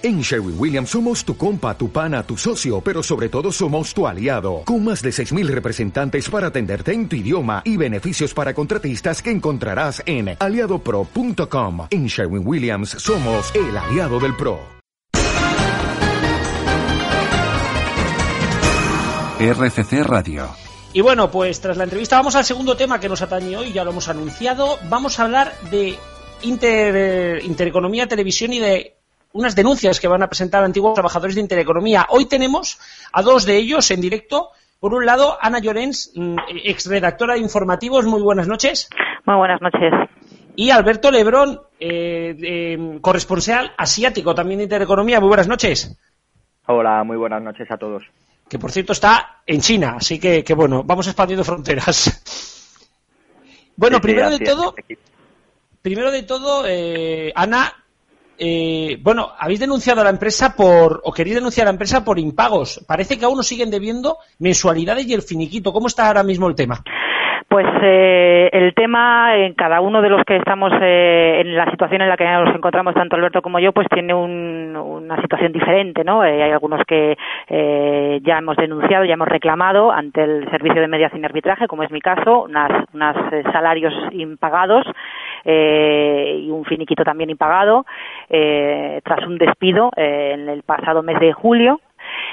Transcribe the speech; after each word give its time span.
En 0.00 0.20
Sherwin 0.20 0.54
Williams 0.56 0.90
somos 0.90 1.24
tu 1.24 1.36
compa, 1.36 1.76
tu 1.76 1.90
pana, 1.90 2.22
tu 2.22 2.36
socio, 2.36 2.80
pero 2.80 3.02
sobre 3.02 3.28
todo 3.28 3.50
somos 3.50 3.92
tu 3.92 4.06
aliado, 4.06 4.62
con 4.64 4.84
más 4.84 5.02
de 5.02 5.10
6.000 5.10 5.48
representantes 5.48 6.30
para 6.30 6.46
atenderte 6.46 6.92
en 6.92 7.08
tu 7.08 7.16
idioma 7.16 7.62
y 7.64 7.76
beneficios 7.76 8.32
para 8.32 8.54
contratistas 8.54 9.20
que 9.20 9.32
encontrarás 9.32 10.00
en 10.06 10.36
aliadopro.com. 10.38 11.88
En 11.90 12.06
Sherwin 12.06 12.46
Williams 12.46 12.90
somos 12.90 13.52
el 13.56 13.76
aliado 13.76 14.20
del 14.20 14.36
PRO. 14.36 14.60
RCC 19.40 20.04
Radio. 20.04 20.48
Y 20.92 21.00
bueno, 21.00 21.28
pues 21.28 21.60
tras 21.60 21.76
la 21.76 21.84
entrevista 21.84 22.16
vamos 22.16 22.36
al 22.36 22.44
segundo 22.44 22.76
tema 22.76 23.00
que 23.00 23.08
nos 23.08 23.22
atañe 23.22 23.56
hoy, 23.56 23.72
ya 23.72 23.82
lo 23.82 23.90
hemos 23.90 24.08
anunciado. 24.08 24.78
Vamos 24.88 25.18
a 25.18 25.24
hablar 25.24 25.54
de 25.72 25.98
inter, 26.42 27.44
intereconomía, 27.44 28.06
televisión 28.06 28.52
y 28.52 28.60
de 28.60 28.97
unas 29.32 29.54
denuncias 29.54 30.00
que 30.00 30.08
van 30.08 30.22
a 30.22 30.28
presentar 30.28 30.64
antiguos 30.64 30.94
trabajadores 30.94 31.34
de 31.34 31.42
Intereconomía. 31.42 32.06
Hoy 32.08 32.26
tenemos 32.26 32.78
a 33.12 33.22
dos 33.22 33.44
de 33.44 33.56
ellos 33.56 33.90
en 33.90 34.00
directo. 34.00 34.50
Por 34.80 34.94
un 34.94 35.06
lado, 35.06 35.36
Ana 35.40 35.58
Llorens, 35.58 36.12
mm, 36.14 36.36
exredactora 36.64 37.34
de 37.34 37.40
informativos. 37.40 38.06
Muy 38.06 38.22
buenas 38.22 38.46
noches. 38.46 38.88
Muy 39.24 39.36
buenas 39.36 39.60
noches. 39.60 39.92
Y 40.56 40.70
Alberto 40.70 41.10
Lebrón, 41.10 41.60
eh, 41.78 42.98
corresponsal 43.00 43.72
asiático 43.76 44.34
también 44.34 44.58
de 44.58 44.64
Intereconomía. 44.64 45.20
Muy 45.20 45.28
buenas 45.28 45.48
noches. 45.48 45.96
Hola, 46.66 47.02
muy 47.04 47.16
buenas 47.16 47.42
noches 47.42 47.70
a 47.70 47.76
todos. 47.76 48.04
Que 48.48 48.58
por 48.58 48.70
cierto 48.72 48.92
está 48.92 49.42
en 49.46 49.60
China, 49.60 49.96
así 49.96 50.18
que, 50.18 50.42
que 50.42 50.54
bueno, 50.54 50.82
vamos 50.84 51.06
expandiendo 51.06 51.44
fronteras. 51.44 52.22
Bueno, 53.78 54.00
primero, 54.00 54.28
de 54.30 54.40
todo, 54.40 54.74
primero 55.82 56.10
de 56.10 56.24
todo, 56.24 56.64
eh, 56.66 57.32
Ana, 57.36 57.84
eh, 58.38 58.98
bueno, 59.02 59.30
habéis 59.38 59.60
denunciado 59.60 60.00
a 60.00 60.04
la 60.04 60.10
empresa 60.10 60.54
por, 60.56 61.00
o 61.04 61.12
queréis 61.12 61.36
denunciar 61.36 61.66
a 61.66 61.70
la 61.70 61.74
empresa 61.74 62.04
por 62.04 62.18
impagos. 62.18 62.84
Parece 62.86 63.18
que 63.18 63.24
aún 63.24 63.36
nos 63.36 63.48
siguen 63.48 63.70
debiendo 63.70 64.18
mensualidades 64.38 65.06
y 65.08 65.14
el 65.14 65.22
finiquito. 65.22 65.72
¿Cómo 65.72 65.88
está 65.88 66.06
ahora 66.06 66.22
mismo 66.22 66.48
el 66.48 66.54
tema? 66.54 66.82
Pues 67.48 67.66
eh, 67.82 68.50
el 68.52 68.74
tema, 68.74 69.34
en 69.36 69.54
cada 69.54 69.80
uno 69.80 70.02
de 70.02 70.10
los 70.10 70.22
que 70.24 70.36
estamos 70.36 70.70
eh, 70.82 71.40
en 71.40 71.56
la 71.56 71.70
situación 71.70 72.02
en 72.02 72.08
la 72.10 72.16
que 72.16 72.24
nos 72.24 72.54
encontramos, 72.54 72.94
tanto 72.94 73.16
Alberto 73.16 73.40
como 73.40 73.58
yo, 73.58 73.72
pues 73.72 73.88
tiene 73.88 74.12
una 74.12 75.20
situación 75.22 75.52
diferente, 75.52 76.04
¿no? 76.04 76.20
hay 76.20 76.42
algunos 76.42 76.82
que 76.86 77.16
ya 77.48 78.38
hemos 78.38 78.56
denunciado, 78.58 79.06
ya 79.06 79.14
hemos 79.14 79.28
reclamado 79.28 79.90
ante 79.90 80.22
el 80.22 80.50
Servicio 80.50 80.82
de 80.82 80.88
Mediación 80.88 81.22
y 81.22 81.24
Arbitraje, 81.24 81.68
como 81.68 81.84
es 81.84 81.90
mi 81.90 82.02
caso, 82.02 82.42
unos 82.42 83.16
salarios 83.50 83.94
impagados 84.12 84.84
eh, 85.44 86.40
y 86.42 86.50
un 86.50 86.64
finiquito 86.64 87.04
también 87.04 87.30
impagado 87.30 87.86
eh, 88.28 89.00
tras 89.04 89.26
un 89.26 89.38
despido 89.38 89.90
eh, 89.96 90.32
en 90.34 90.48
el 90.48 90.62
pasado 90.62 91.02
mes 91.02 91.18
de 91.20 91.32
julio 91.32 91.80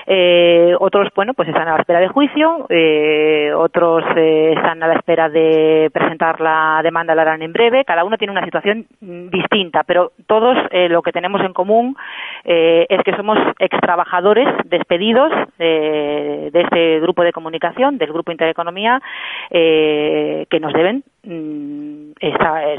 eh, 0.08 0.76
otros, 0.80 1.10
bueno, 1.16 1.34
pues 1.34 1.50
están 1.50 1.68
a 1.68 1.74
la 1.74 1.80
espera 1.80 2.00
de 2.00 2.10
juicio, 2.10 2.68
eh, 2.70 3.52
otros 3.56 4.04
eh, 4.16 4.54
están 4.56 4.84
a 4.84 4.88
la 4.88 4.94
espera 4.96 5.30
de 5.30 5.90
presentar 5.92 6.40
la 6.40 6.82
demanda, 6.84 7.16
la 7.16 7.24
harán 7.24 7.42
en 7.42 7.52
breve. 7.52 7.84
Cada 7.86 8.04
uno 8.04 8.18
tiene 8.18 8.32
una 8.32 8.46
situación 8.46 8.86
mm, 9.02 9.30
distinta, 9.30 9.84
pero 9.84 10.12
todos 10.28 10.58
lo 10.72 11.02
que 11.02 11.12
tenemos 11.12 11.42
en 11.42 11.54
común 11.54 11.96
es 12.44 13.04
que 13.04 13.16
somos 13.16 13.38
ex 13.60 13.80
trabajadores 13.80 14.48
despedidos 14.66 15.32
de 15.58 16.52
este 16.54 17.00
grupo 17.00 17.24
de 17.24 17.32
comunicación, 17.32 17.98
del 17.98 18.12
grupo 18.12 18.32
Intereconomía, 18.32 19.02
que 19.50 20.60
nos 20.60 20.74
deben 20.74 21.04
mm, 21.24 22.12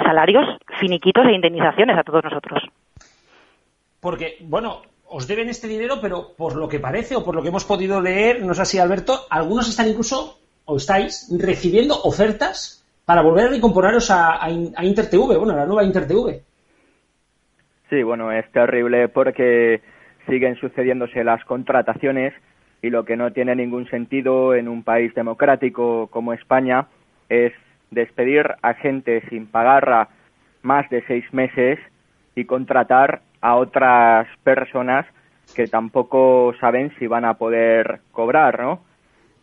salarios 0.05 0.47
finiquitos 0.79 1.27
e 1.27 1.33
indemnizaciones 1.33 1.97
a 1.97 2.05
todos 2.05 2.23
nosotros. 2.25 2.63
Porque, 4.01 4.37
bueno, 4.43 4.83
os 5.09 5.27
deben 5.27 5.49
este 5.49 5.69
dinero, 5.69 5.99
pero 6.01 6.35
por 6.37 6.57
lo 6.57 6.69
que 6.69 6.81
parece 6.81 7.17
o 7.17 7.25
por 7.25 7.35
lo 7.35 7.43
que 7.43 7.49
hemos 7.49 7.65
podido 7.65 8.01
leer, 8.01 8.43
no 8.43 8.55
sé 8.55 8.65
si 8.65 8.79
Alberto, 8.79 9.21
algunos 9.31 9.69
están 9.69 9.89
incluso, 9.89 10.39
o 10.65 10.77
estáis, 10.77 11.29
recibiendo 11.39 11.95
ofertas 12.03 12.85
para 13.05 13.23
volver 13.23 13.47
a 13.47 13.51
recomponeros 13.51 14.11
a, 14.11 14.45
a, 14.45 14.51
InterTV, 14.51 15.39
bueno, 15.39 15.53
a 15.53 15.57
la 15.57 15.67
nueva 15.67 15.85
InterTV. 15.85 16.43
Sí, 17.89 18.03
bueno, 18.03 18.33
es 18.33 18.51
terrible 18.51 19.09
porque 19.09 19.81
siguen 20.29 20.57
sucediéndose 20.57 21.23
las 21.23 21.45
contrataciones 21.45 22.35
y 22.83 22.91
lo 22.91 23.05
que 23.05 23.17
no 23.17 23.33
tiene 23.33 23.55
ningún 23.55 23.89
sentido 23.89 24.55
en 24.55 24.67
un 24.69 24.83
país 24.83 25.15
democrático 25.15 26.09
como 26.09 26.33
España 26.33 26.89
es 27.29 27.53
despedir 27.93 28.47
a 28.63 28.75
gente 28.75 29.23
sin 29.29 29.47
pagar 29.47 30.09
más 30.63 30.91
de 30.91 31.05
seis 31.07 31.25
meses 31.33 31.79
y 32.35 32.45
contratar 32.45 33.23
a 33.41 33.57
otras 33.57 34.27
personas 34.43 35.07
que 35.55 35.67
tampoco 35.67 36.55
saben 36.61 36.93
si 36.99 37.07
van 37.07 37.25
a 37.25 37.35
poder 37.35 38.01
cobrar, 38.13 38.61
¿no? 38.61 38.81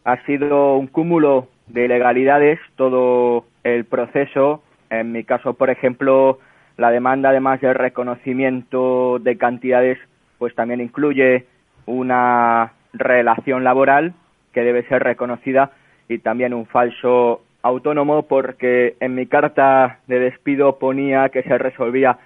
Ha 0.03 0.17
sido 0.25 0.75
un 0.75 0.87
cúmulo 0.87 1.47
de 1.67 1.85
ilegalidades 1.85 2.59
todo 2.75 3.45
el 3.63 3.85
proceso. 3.85 4.63
En 4.89 5.11
mi 5.11 5.23
caso, 5.23 5.53
por 5.53 5.69
ejemplo, 5.69 6.39
la 6.77 6.91
demanda, 6.91 7.29
además 7.29 7.61
del 7.61 7.75
reconocimiento 7.75 9.19
de 9.19 9.37
cantidades, 9.37 9.97
pues 10.37 10.53
también 10.55 10.81
incluye 10.81 11.45
una 11.85 12.73
relación 12.93 13.63
laboral 13.63 14.13
que 14.53 14.61
debe 14.61 14.83
ser 14.87 15.03
reconocida 15.03 15.71
y 16.07 16.19
también 16.19 16.53
un 16.53 16.65
falso 16.65 17.41
autónomo 17.61 18.23
porque 18.23 18.95
en 18.99 19.15
mi 19.15 19.25
carta 19.25 19.99
de 20.07 20.19
despido 20.19 20.77
ponía 20.77 21.29
que 21.29 21.43
se 21.43 21.57
resolvía 21.57 22.17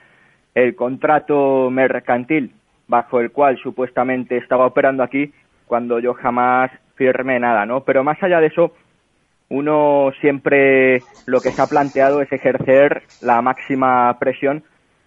el 0.58 0.74
contrato 0.76 1.70
mercantil 1.70 2.52
bajo 2.88 3.20
el 3.20 3.32
cual 3.32 3.60
supuestamente 3.62 4.38
estaba 4.38 4.66
operando 4.66 5.04
aquí 5.04 5.32
cuando 5.68 6.00
yo 6.00 6.16
jamás 6.16 6.72
firmé 6.96 7.40
nada, 7.40 7.68
¿no? 7.68 7.82
Pero 7.82 8.04
más 8.04 8.22
allá 8.24 8.40
de 8.40 8.48
eso, 8.48 8.74
uno 9.50 10.12
siempre 10.20 11.04
lo 11.28 11.42
que 11.42 11.52
se 11.52 11.62
ha 11.62 11.68
planteado 11.68 12.22
es 12.22 12.32
ejercer 12.32 13.04
la 13.22 13.40
máxima 13.44 14.18
presión 14.20 14.64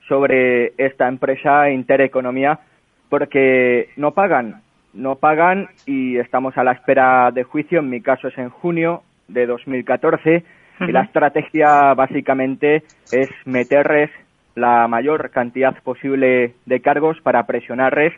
sobre 0.06 0.72
esta 0.78 1.08
empresa 1.08 1.68
Intereconomía 1.68 2.60
porque 3.08 3.88
no 3.96 4.12
pagan, 4.12 4.62
no 4.94 5.16
pagan 5.16 5.68
y 5.84 6.16
estamos 6.18 6.56
a 6.58 6.62
la 6.62 6.72
espera 6.72 7.32
de 7.32 7.42
juicio, 7.42 7.80
en 7.80 7.90
mi 7.90 8.00
caso 8.00 8.28
es 8.28 8.38
en 8.38 8.50
junio 8.50 9.02
de 9.26 9.46
2014 9.46 10.44
y 10.80 10.92
la 10.92 11.02
estrategia 11.02 11.92
básicamente 11.94 12.84
es 13.10 13.28
meterles 13.46 14.10
la 14.60 14.86
mayor 14.86 15.30
cantidad 15.30 15.74
posible 15.82 16.54
de 16.66 16.80
cargos 16.80 17.20
para 17.22 17.46
presionarles, 17.46 18.12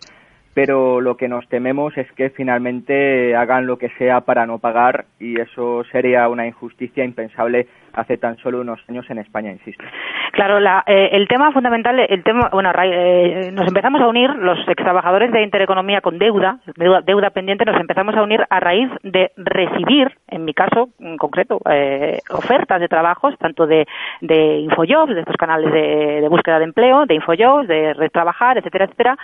pero 0.55 1.01
lo 1.01 1.17
que 1.17 1.29
nos 1.29 1.49
tememos 1.49 1.97
es 1.97 2.11
que 2.13 2.31
finalmente 2.31 3.35
hagan 3.35 3.67
lo 3.67 3.79
que 3.79 3.89
sea 3.97 4.21
para 4.23 4.45
no 4.45 4.59
pagar 4.59 5.07
y 5.19 5.41
eso 5.41 5.85
sería 5.91 6.29
una 6.29 6.47
injusticia 6.47 7.05
impensable 7.05 7.67
hace 7.95 8.17
tan 8.19 8.37
solo 8.39 8.61
unos 8.61 8.81
años 8.89 9.09
en 9.11 9.19
España, 9.19 9.51
insisto. 9.51 9.85
Claro, 10.33 10.59
eh, 10.87 11.11
el 11.13 11.29
tema 11.29 11.53
fundamental, 11.53 11.99
el 12.01 12.23
tema, 12.23 12.49
bueno, 12.53 12.71
eh, 12.83 13.51
nos 13.53 13.69
empezamos 13.69 14.01
a 14.01 14.09
unir 14.09 14.31
los 14.31 14.59
ex 14.67 14.83
trabajadores 14.83 15.31
de 15.31 15.43
Intereconomía 15.43 16.01
con 16.01 16.19
deuda, 16.19 16.59
deuda, 17.05 17.31
pendiente, 17.31 17.65
nos 17.65 17.81
empezamos 17.81 18.15
a 18.17 18.23
unir 18.23 18.45
a 18.49 18.61
raíz 18.61 18.89
de 19.03 19.31
recibir, 19.37 20.11
en 20.29 20.45
mi 20.45 20.55
caso 20.55 20.89
en 20.99 21.17
concreto, 21.19 21.61
eh, 21.71 22.19
ofertas 22.31 22.81
de 22.81 22.89
trabajos, 22.89 23.37
tanto 23.39 23.67
de, 23.67 23.87
de 24.21 24.57
Infojobs, 24.61 25.15
de 25.15 25.21
estos 25.21 25.37
canales 25.37 25.73
de, 25.73 26.27
búsqueda 26.29 26.59
de 26.59 26.65
empleo, 26.65 27.05
de 27.07 27.15
Infojobs, 27.15 27.69
de 27.69 27.93
Red 27.95 28.11
Trabajar, 28.11 28.59
etcétera, 28.59 28.87
etcétera, 28.87 29.17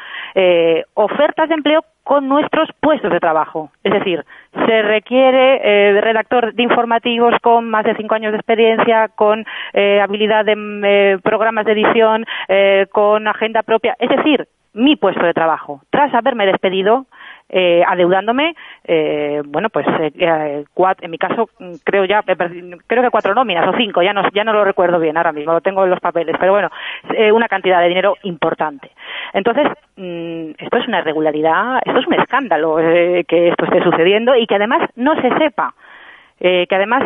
ofertas 0.95 1.49
de 1.49 1.55
empleo 1.55 1.83
con 2.09 2.27
nuestros 2.27 2.71
puestos 2.81 3.13
de 3.13 3.21
trabajo. 3.21 3.71
Es 3.85 3.93
decir, 3.93 4.25
se 4.67 4.81
requiere 4.81 5.61
eh, 5.63 6.01
redactor 6.01 6.55
de 6.55 6.63
informativos 6.63 7.35
con 7.43 7.69
más 7.69 7.85
de 7.85 7.95
cinco 7.97 8.15
años 8.15 8.33
de 8.33 8.39
experiencia, 8.39 9.09
con 9.09 9.45
eh, 9.75 10.01
habilidad 10.01 10.47
de 10.47 10.57
eh, 10.85 11.19
programas 11.23 11.67
de 11.67 11.73
edición, 11.73 12.25
eh, 12.49 12.87
con 12.93 13.29
agenda 13.29 13.63
propia. 13.63 13.95
Es 13.99 14.09
decir, 14.09 14.49
mi 14.73 14.97
puesto 14.97 15.23
de 15.23 15.35
trabajo. 15.35 15.83
Tras 15.91 16.15
haberme 16.15 16.47
despedido, 16.47 17.05
eh, 17.49 17.83
adeudándome, 17.87 18.55
eh, 18.85 19.43
bueno, 19.47 19.71
pues 19.71 19.87
eh, 20.01 20.13
eh 20.15 20.65
en 21.01 21.11
mi 21.11 21.19
caso 21.19 21.49
creo 21.85 22.05
ya, 22.05 22.23
creo 22.23 23.03
que 23.03 23.11
cuatro 23.11 23.35
nóminas 23.35 23.67
o 23.69 23.77
cinco, 23.77 24.03
ya 24.03 24.13
no, 24.13 24.23
ya 24.33 24.45
no 24.45 24.53
lo 24.53 24.65
recuerdo 24.65 24.99
bien 24.99 25.17
ahora 25.17 25.33
mismo, 25.33 25.53
lo 25.53 25.61
tengo 25.61 25.85
en 25.85 25.91
los 25.91 26.01
papeles, 26.01 26.37
pero 26.39 26.53
bueno, 26.53 26.71
eh, 27.15 27.33
una 27.33 27.49
cantidad 27.49 27.81
de 27.81 27.89
dinero 27.89 28.17
importante. 28.23 28.91
Entonces, 29.33 29.67
mmm, 29.97 30.51
esto 30.59 30.77
es 30.77 30.89
una 30.89 31.01
irregularidad, 31.01 31.81
esto 31.85 32.01
es 32.01 32.07
un 32.07 32.15
escándalo 32.15 32.79
eh, 32.81 33.25
que 33.27 33.49
esto 33.49 33.65
esté 33.65 33.83
sucediendo 33.83 34.37
y 34.37 34.47
que 34.47 34.57
además 34.57 34.89
no 34.97 35.15
se 35.21 35.31
sepa. 35.39 35.75
Que 36.41 36.69
además 36.71 37.03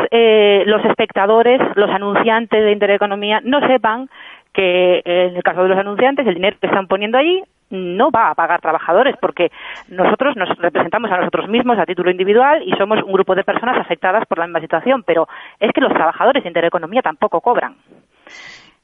los 0.67 0.85
espectadores, 0.85 1.59
los 1.75 1.89
anunciantes 1.89 2.65
de 2.65 2.71
Intereconomía 2.71 3.41
no 3.43 3.67
sepan 3.67 4.11
que 4.53 5.01
en 5.07 5.35
el 5.35 5.43
caso 5.43 5.63
de 5.63 5.71
los 5.71 5.79
anunciantes 5.79 6.27
el 6.27 6.35
dinero 6.35 6.59
que 6.61 6.67
están 6.67 6.87
poniendo 6.87 7.17
allí 7.17 7.43
no 7.73 8.11
va 8.11 8.31
a 8.31 8.35
pagar 8.35 8.61
trabajadores 8.61 9.17
porque 9.21 9.51
nosotros 9.89 10.37
nos 10.37 10.57
representamos 10.59 11.11
a 11.11 11.17
nosotros 11.17 11.49
mismos 11.49 11.79
a 11.79 11.87
título 11.87 12.11
individual 12.11 12.63
y 12.65 12.73
somos 12.77 13.03
un 13.03 13.13
grupo 13.13 13.35
de 13.35 13.45
personas 13.45 13.79
afectadas 13.79 14.25
por 14.29 14.39
la 14.39 14.47
misma 14.47 14.61
situación, 14.61 15.03
pero 15.05 15.27
es 15.59 15.73
que 15.73 15.81
los 15.81 15.93
trabajadores 15.93 16.43
de 16.43 16.51
Intereconomía 16.51 17.03
tampoco 17.03 17.41
cobran. 17.41 17.77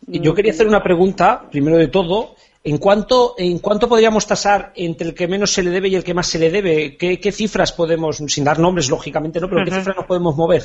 Yo 0.06 0.34
quería 0.34 0.52
hacer 0.52 0.66
una 0.66 0.82
pregunta, 0.82 1.42
primero 1.50 1.76
de 1.76 1.88
todo. 1.88 2.34
¿En 2.64 2.78
cuánto, 2.78 3.34
¿En 3.38 3.58
cuánto 3.60 3.88
podríamos 3.88 4.26
tasar 4.26 4.72
entre 4.74 5.08
el 5.08 5.14
que 5.14 5.28
menos 5.28 5.52
se 5.52 5.62
le 5.62 5.70
debe 5.70 5.88
y 5.88 5.96
el 5.96 6.04
que 6.04 6.14
más 6.14 6.26
se 6.26 6.38
le 6.38 6.50
debe? 6.50 6.96
¿Qué, 6.96 7.32
cifras 7.32 7.72
podemos, 7.72 8.16
sin 8.16 8.44
dar 8.44 8.58
nombres, 8.58 8.90
lógicamente, 8.90 9.40
no, 9.40 9.48
pero 9.48 9.64
qué 9.64 9.70
cifras 9.70 9.96
nos 9.96 10.06
podemos 10.06 10.36
mover? 10.36 10.62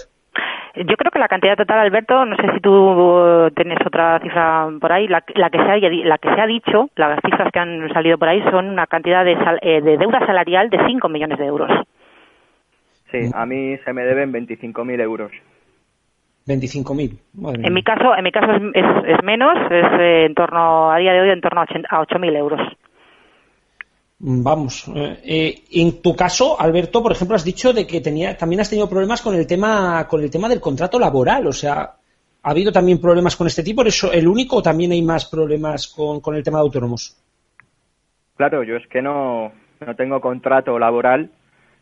Yo 0.76 0.98
creo 0.98 1.12
que 1.12 1.20
la 1.20 1.28
cantidad 1.28 1.56
total, 1.56 1.80
Alberto, 1.80 2.26
no 2.26 2.36
sé 2.36 2.52
si 2.52 2.60
tú 2.60 3.52
tienes 3.56 3.78
otra 3.86 4.20
cifra 4.20 4.68
por 4.82 4.92
ahí, 4.92 5.08
la, 5.08 5.22
que, 5.22 5.34
se 5.34 5.40
ha, 5.42 5.78
la 5.78 6.18
que 6.18 6.34
se 6.34 6.42
ha 6.42 6.48
dicho, 6.48 6.90
las 6.96 7.20
cifras 7.24 7.52
que 7.52 7.60
han 7.60 7.94
salido 7.94 8.18
por 8.18 8.28
ahí 8.28 8.42
son 8.50 8.70
una 8.70 8.88
cantidad 8.88 9.24
de, 9.24 9.38
eh, 9.62 9.82
de 9.82 9.98
deuda 9.98 10.26
salarial 10.26 10.72
de 10.72 10.80
5 10.84 11.10
millones 11.10 11.38
de 11.38 11.46
euros. 11.46 11.70
Sí, 13.12 13.30
a 13.36 13.46
mí 13.46 13.78
se 13.86 13.94
me 13.94 14.04
deben 14.04 14.34
25.000 14.34 15.00
euros. 15.02 15.32
25.000. 16.48 17.20
En 17.64 17.74
mi 17.74 17.84
caso, 17.84 18.16
en 18.18 18.24
mi 18.24 18.32
caso 18.32 18.52
es, 18.74 19.24
menos, 19.24 19.56
es 19.70 19.86
eh, 20.00 20.26
en 20.26 20.34
torno 20.34 20.92
a 20.92 20.98
día 20.98 21.14
de 21.14 21.22
hoy 21.22 21.30
en 21.30 21.40
torno 21.40 21.62
a 21.62 21.66
8.000 21.66 22.36
euros. 22.36 22.60
Vamos, 24.26 24.88
eh, 24.96 25.20
eh, 25.26 25.64
en 25.72 26.02
tu 26.02 26.16
caso, 26.16 26.58
Alberto, 26.58 27.04
por 27.04 27.12
ejemplo, 27.12 27.36
has 27.36 27.44
dicho 27.44 27.74
de 27.74 27.86
que 27.86 28.00
tenía, 28.00 28.38
también 28.38 28.62
has 28.62 28.70
tenido 28.70 28.88
problemas 28.88 29.22
con 29.22 29.36
el 29.36 29.46
tema, 29.46 30.08
con 30.08 30.24
el 30.24 30.32
tema 30.32 30.48
del 30.48 30.62
contrato 30.62 30.98
laboral, 30.98 31.46
o 31.46 31.52
sea, 31.52 31.82
¿ha 32.42 32.50
habido 32.50 32.72
también 32.72 33.02
problemas 33.02 33.36
con 33.36 33.48
este 33.48 33.64
tipo? 33.64 33.84
¿Por 33.84 33.92
el 34.14 34.28
único 34.30 34.56
o 34.56 34.62
también 34.62 34.94
hay 34.94 35.02
más 35.02 35.26
problemas 35.26 35.90
con, 35.90 36.22
con 36.22 36.36
el 36.38 36.44
tema 36.44 36.60
de 36.60 36.62
autónomos? 36.62 37.18
Claro, 38.38 38.64
yo 38.64 38.78
es 38.78 38.88
que 38.88 39.02
no, 39.02 39.52
no 39.86 39.96
tengo 39.98 40.22
contrato 40.22 40.80
laboral. 40.80 41.30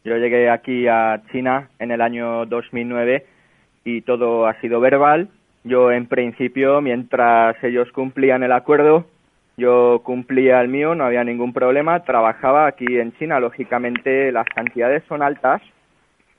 Yo 0.03 0.17
llegué 0.17 0.49
aquí 0.49 0.87
a 0.87 1.21
China 1.31 1.69
en 1.77 1.91
el 1.91 2.01
año 2.01 2.47
2009 2.47 3.23
y 3.85 4.01
todo 4.01 4.47
ha 4.47 4.59
sido 4.61 4.79
verbal. 4.79 5.29
Yo, 5.63 5.91
en 5.91 6.07
principio, 6.07 6.81
mientras 6.81 7.63
ellos 7.63 7.91
cumplían 7.91 8.41
el 8.41 8.51
acuerdo, 8.51 9.05
yo 9.57 10.01
cumplía 10.03 10.61
el 10.61 10.67
mío, 10.67 10.95
no 10.95 11.05
había 11.05 11.23
ningún 11.23 11.53
problema. 11.53 12.01
Trabajaba 12.01 12.67
aquí 12.67 12.99
en 12.99 13.13
China. 13.13 13.39
Lógicamente, 13.39 14.31
las 14.31 14.45
cantidades 14.47 15.03
son 15.07 15.21
altas 15.21 15.61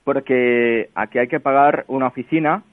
porque 0.03 0.89
aquí 0.95 1.19
hay 1.19 1.27
que 1.27 1.39
pagar 1.39 1.85
una 1.87 2.07
oficina, 2.07 2.63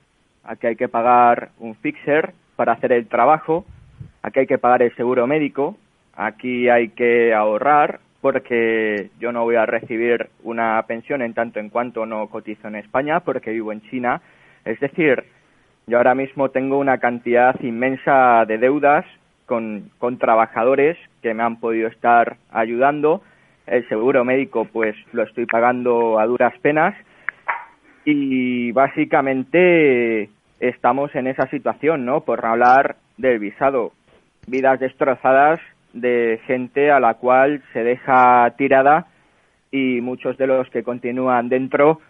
aquí 0.42 0.66
hay 0.66 0.76
que 0.76 0.88
pagar 0.88 1.50
un 1.58 1.76
fixer 1.76 2.32
para 2.56 2.72
hacer 2.72 2.92
el 2.92 3.06
trabajo, 3.06 3.64
aquí 4.22 4.40
hay 4.40 4.46
que 4.46 4.58
pagar 4.58 4.82
el 4.82 4.94
seguro 4.96 5.26
médico, 5.26 5.76
aquí 6.16 6.68
hay 6.68 6.88
que 6.88 7.32
ahorrar 7.32 8.00
porque 8.20 9.10
yo 9.20 9.32
no 9.32 9.44
voy 9.44 9.56
a 9.56 9.64
recibir 9.64 10.28
una 10.42 10.82
pensión 10.86 11.22
en 11.22 11.34
tanto 11.34 11.60
en 11.60 11.70
cuanto 11.70 12.04
no 12.04 12.28
cotizo 12.28 12.68
en 12.68 12.74
España 12.74 13.20
porque 13.20 13.52
vivo 13.52 13.72
en 13.72 13.80
China 13.82 14.20
es 14.64 14.78
decir, 14.80 15.24
yo 15.86 15.96
ahora 15.96 16.14
mismo 16.14 16.50
tengo 16.50 16.78
una 16.78 16.98
cantidad 16.98 17.58
inmensa 17.62 18.44
de 18.46 18.58
deudas 18.58 19.06
con, 19.50 19.90
con 19.98 20.16
trabajadores 20.16 20.96
que 21.22 21.34
me 21.34 21.42
han 21.42 21.58
podido 21.58 21.88
estar 21.88 22.36
ayudando. 22.52 23.20
El 23.66 23.86
seguro 23.88 24.24
médico, 24.24 24.64
pues 24.64 24.94
lo 25.12 25.24
estoy 25.24 25.46
pagando 25.46 26.20
a 26.20 26.26
duras 26.26 26.56
penas. 26.62 26.94
Y 28.04 28.70
básicamente 28.70 30.30
estamos 30.60 31.12
en 31.16 31.26
esa 31.26 31.48
situación, 31.48 32.04
¿no? 32.04 32.20
Por 32.20 32.46
hablar 32.46 32.94
del 33.16 33.40
visado. 33.40 33.90
Vidas 34.46 34.78
destrozadas 34.78 35.58
de 35.94 36.40
gente 36.46 36.92
a 36.92 37.00
la 37.00 37.14
cual 37.14 37.60
se 37.72 37.82
deja 37.82 38.54
tirada 38.56 39.08
y 39.72 40.00
muchos 40.00 40.38
de 40.38 40.46
los 40.46 40.70
que 40.70 40.84
continúan 40.84 41.48
dentro 41.48 42.00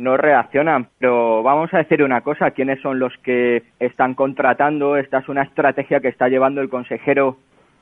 no 0.00 0.16
reaccionan. 0.16 0.88
Pero 0.98 1.42
vamos 1.42 1.72
a 1.72 1.78
decir 1.78 2.02
una 2.02 2.22
cosa, 2.22 2.50
¿quiénes 2.50 2.80
son 2.80 2.98
los 2.98 3.16
que 3.18 3.62
están 3.78 4.14
contratando? 4.14 4.96
Esta 4.96 5.18
es 5.18 5.28
una 5.28 5.42
estrategia 5.42 6.00
que 6.00 6.08
está 6.08 6.28
llevando 6.28 6.60
el 6.60 6.68
consejero 6.68 7.36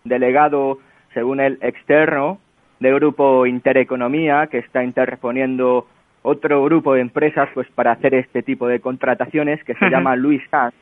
delegado, 0.05 0.79
según 1.15 1.41
el 1.41 1.59
externo, 1.63 2.41
del 2.81 2.95
grupo 2.97 3.47
Intereconomía, 3.47 4.49
que 4.49 4.59
está 4.59 4.85
interponiendo 4.85 5.87
otro 6.23 6.63
grupo 6.65 6.95
de 6.95 7.01
empresas 7.01 7.49
pues 7.55 7.69
para 7.71 7.93
hacer 7.93 8.15
este 8.15 8.43
tipo 8.43 8.67
de 8.67 8.81
contrataciones 8.81 9.63
que 9.65 9.75
se 9.75 9.89
llama 9.89 10.17
Luis 10.17 10.43
Sanz. 10.51 10.75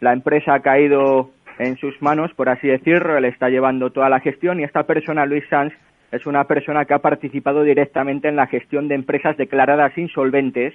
La 0.00 0.12
empresa 0.12 0.54
ha 0.54 0.60
caído 0.60 1.30
en 1.58 1.76
sus 1.76 2.00
manos, 2.00 2.32
por 2.34 2.48
así 2.48 2.68
decirlo, 2.68 3.16
él 3.16 3.24
está 3.24 3.48
llevando 3.48 3.90
toda 3.90 4.08
la 4.08 4.20
gestión 4.20 4.60
y 4.60 4.64
esta 4.64 4.84
persona, 4.84 5.26
Luis 5.26 5.44
Sanz, 5.48 5.72
es 6.10 6.26
una 6.26 6.44
persona 6.44 6.84
que 6.84 6.94
ha 6.94 7.00
participado 7.00 7.62
directamente 7.62 8.28
en 8.28 8.36
la 8.36 8.46
gestión 8.46 8.88
de 8.88 8.94
empresas 8.94 9.36
declaradas 9.36 9.96
insolventes 9.98 10.74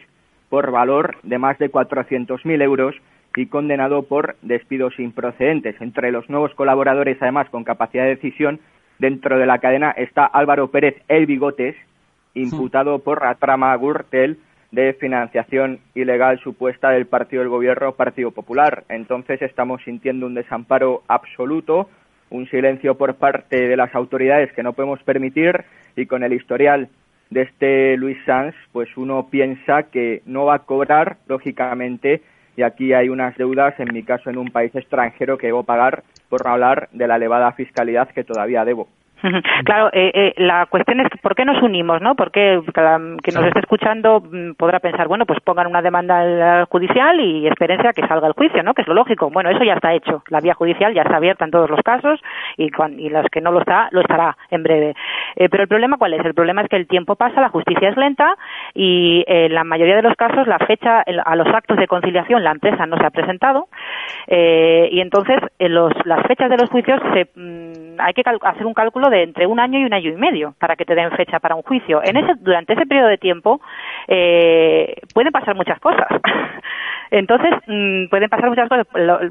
por 0.50 0.72
valor 0.72 1.18
de 1.24 1.40
más 1.40 1.58
de 1.58 1.72
400.000 1.72 2.62
euros 2.62 2.96
y 3.36 3.48
condenado 3.48 4.04
por 4.04 4.36
despidos 4.44 5.00
improcedentes. 5.00 5.80
Entre 5.82 6.12
los 6.12 6.30
nuevos 6.30 6.54
colaboradores, 6.54 7.18
además, 7.20 7.50
con 7.50 7.64
capacidad 7.64 8.04
de 8.04 8.16
decisión 8.16 8.60
dentro 9.00 9.40
de 9.40 9.48
la 9.48 9.58
cadena 9.58 9.92
está 9.92 10.26
Álvaro 10.26 10.70
Pérez 10.70 11.02
El 11.08 11.26
Bigotes, 11.26 11.76
imputado 12.36 13.00
por 13.00 13.24
la 13.24 13.36
trama 13.36 13.76
Gürtel 13.78 14.38
de 14.72 14.94
financiación 14.94 15.80
ilegal 15.94 16.40
supuesta 16.40 16.90
del 16.90 17.06
partido 17.06 17.42
del 17.42 17.50
gobierno 17.50 17.94
Partido 17.94 18.32
Popular. 18.32 18.84
Entonces 18.90 19.42
estamos 19.42 19.82
sintiendo 19.84 20.26
un 20.26 20.34
desamparo 20.34 21.04
absoluto 21.08 21.90
un 22.34 22.50
silencio 22.50 22.96
por 22.96 23.16
parte 23.16 23.68
de 23.68 23.78
las 23.78 23.94
autoridades 23.96 24.52
que 24.54 24.64
no 24.64 24.74
podemos 24.74 25.02
permitir 25.04 25.64
y 25.96 26.08
con 26.08 26.24
el 26.24 26.34
historial 26.34 26.90
de 27.30 27.44
este 27.44 27.96
Luis 27.96 28.18
Sanz, 28.26 28.56
pues 28.72 28.90
uno 28.98 29.28
piensa 29.30 29.84
que 29.84 30.22
no 30.26 30.46
va 30.46 30.56
a 30.56 30.60
cobrar, 30.60 31.18
lógicamente, 31.28 32.22
y 32.56 32.64
aquí 32.64 32.94
hay 32.94 33.10
unas 33.10 33.36
deudas, 33.38 33.80
en 33.80 33.94
mi 33.94 34.04
caso 34.04 34.30
en 34.30 34.38
un 34.38 34.50
país 34.50 34.74
extranjero, 34.76 35.38
que 35.38 35.48
debo 35.48 35.64
pagar 35.64 36.04
por 36.30 36.46
no 36.46 36.52
hablar 36.52 36.90
de 36.92 37.08
la 37.08 37.16
elevada 37.16 37.52
fiscalidad 37.54 38.10
que 38.10 38.24
todavía 38.24 38.66
debo. 38.66 38.88
Claro, 39.66 39.90
eh, 39.94 40.12
eh, 40.14 40.34
la 40.38 40.66
cuestión 40.66 41.00
es 41.00 41.08
por 41.22 41.36
qué 41.36 41.46
nos 41.46 41.62
unimos, 41.62 42.02
¿no? 42.02 42.16
Porque 42.16 42.62
cada 42.74 43.00
que 43.24 43.32
nos 43.32 43.46
esté 43.46 43.60
escuchando 43.60 44.22
mm, 44.22 44.54
podrá 44.54 44.80
pensar, 44.80 45.08
bueno, 45.08 45.26
pues 45.26 45.40
pongan 45.42 45.68
una 45.68 45.82
demanda 45.82 46.66
judicial 46.66 47.20
y 47.20 47.48
espérense 47.48 47.88
a 47.88 47.94
que 47.94 48.06
salga 48.08 48.28
el 48.28 48.34
juicio, 48.34 48.62
¿no? 48.64 48.74
Que 48.74 48.82
es 48.82 48.88
lo 48.88 48.94
lógico. 48.94 49.30
Bueno, 49.30 49.50
eso 49.50 49.64
ya 49.64 49.76
está 49.76 49.94
hecho. 49.94 50.24
La 50.28 50.42
vía 50.42 50.54
judicial 50.54 50.94
ya 50.94 51.04
está 51.04 51.18
abierta 51.18 51.46
en 51.46 51.52
todos 51.52 51.70
los 51.70 51.80
casos 51.82 52.20
y, 52.58 52.70
y 52.98 53.10
los 53.10 53.26
que 53.32 53.42
no 53.42 53.52
lo 53.52 53.60
está, 53.60 53.88
lo 53.92 54.02
estará 54.02 54.36
en 54.52 54.64
breve. 54.64 54.94
Eh, 55.36 55.48
pero 55.50 55.64
el 55.64 55.70
problema, 55.70 55.98
¿cuál 55.98 56.14
es? 56.14 56.26
El 56.26 56.34
problema 56.34 56.62
es 56.62 56.70
que 56.70 56.76
el 56.76 56.88
tiempo 56.88 57.16
pasa, 57.16 57.42
la 57.42 57.50
justicia 57.50 57.90
es 57.90 57.98
lenta 57.98 58.36
y 58.74 59.24
en 59.28 59.54
la 59.54 59.64
mayoría 59.64 59.96
de 59.96 60.02
los 60.02 60.16
casos 60.16 60.48
la 60.48 60.60
fecha 60.60 61.02
a 61.02 61.36
los 61.36 61.48
actos 61.48 61.78
de 61.78 61.88
conciliación 61.88 62.44
la 62.44 62.52
empresa 62.52 62.86
no 62.86 62.98
se 62.98 63.06
ha 63.06 63.10
presentado 63.10 63.68
y 64.28 65.00
entonces 65.00 65.38
los, 65.60 65.94
las 66.06 66.26
fechas 66.28 66.50
de 66.50 66.58
los 66.58 66.70
juicios 66.70 67.00
se, 67.14 67.30
mm, 67.36 68.00
hay 68.00 68.14
que 68.14 68.24
hacer 68.42 68.66
un 68.66 68.74
cálculo 68.74 69.10
entre 69.14 69.46
un 69.46 69.60
año 69.60 69.80
y 69.80 69.86
un 69.86 69.94
año 69.94 70.10
y 70.10 70.16
medio 70.16 70.56
para 70.60 70.76
que 70.76 70.86
te 70.86 70.96
den 70.96 71.12
fecha 71.12 71.40
para 71.40 71.56
un 71.56 71.62
juicio. 71.62 72.02
En 72.04 72.18
ese, 72.18 72.34
durante 72.40 72.74
ese 72.74 72.86
periodo 72.86 73.10
de 73.10 73.18
tiempo 73.18 73.62
eh, 74.08 74.96
pueden 75.14 75.32
pasar 75.32 75.56
muchas 75.56 75.80
cosas. 75.80 76.08
Entonces, 77.12 77.52
mm, 77.68 78.08
pueden 78.10 78.28
pasar 78.28 78.50
muchas 78.50 78.68
cosas. 78.68 78.88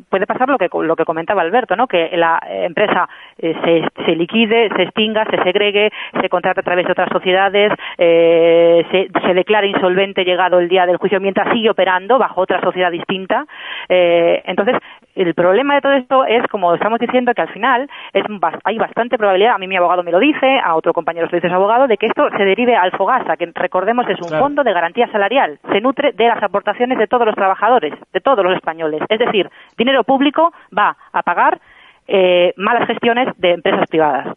puede 0.09 0.27
pasar 0.27 0.49
lo 0.49 0.57
que, 0.57 0.69
lo 0.73 0.95
que 0.95 1.05
comentaba 1.05 1.43
Alberto, 1.43 1.75
¿no? 1.75 1.89
Que 1.89 2.11
la 2.17 2.41
empresa 2.49 3.09
eh, 3.39 3.57
se, 3.65 4.05
se, 4.05 4.15
liquide, 4.15 4.69
se 4.77 4.85
extinga, 4.85 5.25
se 5.25 5.43
segregue, 5.43 5.91
se 6.21 6.29
contrate 6.29 6.61
a 6.61 6.63
través 6.63 6.87
de 6.87 6.93
otras 6.93 7.09
sociedades, 7.11 7.73
eh, 7.99 8.87
se, 8.93 9.09
se 9.21 9.35
declare 9.35 9.67
insolvente 9.67 10.25
llegado 10.25 10.61
el 10.61 10.69
día 10.69 10.87
del 10.87 10.97
juicio 10.97 11.21
mientras 11.21 11.53
sigue 11.53 11.71
operando 11.71 12.19
bajo 12.19 12.43
otra 12.43 12.61
sociedad 12.61 12.93
distinta. 12.93 13.47
Eh, 13.89 14.43
entonces, 14.47 14.77
el 15.15 15.35
problema 15.35 15.75
de 15.75 15.81
todo 15.81 15.93
esto 15.93 16.25
es, 16.25 16.47
como 16.49 16.75
estamos 16.75 16.99
diciendo, 16.99 17.35
que 17.35 17.43
al 17.43 17.53
final 17.53 17.89
es, 18.13 18.25
hay 18.65 18.79
bastante 18.79 19.19
probabilidad, 19.19 19.55
a 19.55 19.59
mí 19.59 19.67
mi 19.67 19.77
abogado 19.77 20.03
me 20.03 20.11
lo 20.11 20.19
dice, 20.19 20.59
a 20.59 20.75
otro 20.75 20.93
compañero 20.93 21.29
se 21.29 21.37
dice 21.37 21.49
su 21.49 21.55
abogado, 21.55 21.87
de 21.87 21.99
que 21.99 22.07
esto 22.07 22.29
se 22.37 22.45
derive 22.45 22.77
al 22.77 22.93
Fogasa, 22.93 23.37
que 23.37 23.51
recordemos 23.55 24.09
es 24.09 24.21
un 24.21 24.39
fondo 24.39 24.65
de 24.65 24.73
garantía 24.73 25.11
salarial, 25.13 25.59
se 25.71 25.81
nutre 25.81 26.13
de 26.13 26.29
las 26.29 26.43
aportaciones 26.43 26.99
de 26.99 27.07
todos 27.07 27.27
los 27.27 27.35
trabajadores, 27.35 27.95
de 28.13 28.21
todos 28.21 28.45
los 28.45 28.55
españoles. 28.55 29.03
Es 29.09 29.19
decir, 29.19 29.51
dinero 29.77 30.05
público 30.05 30.53
va 30.77 30.97
a 31.13 31.23
pagar 31.23 31.61
eh, 32.09 32.55
malas 32.57 32.87
gestiones 32.87 33.29
de 33.37 33.53
empresas 33.53 33.87
privadas. 33.89 34.35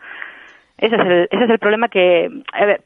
Ese 0.78 0.96
es 0.96 1.02
el, 1.02 1.28
ese 1.32 1.44
es 1.46 1.50
el 1.50 1.60
problema 1.60 1.88
que, 1.88 2.26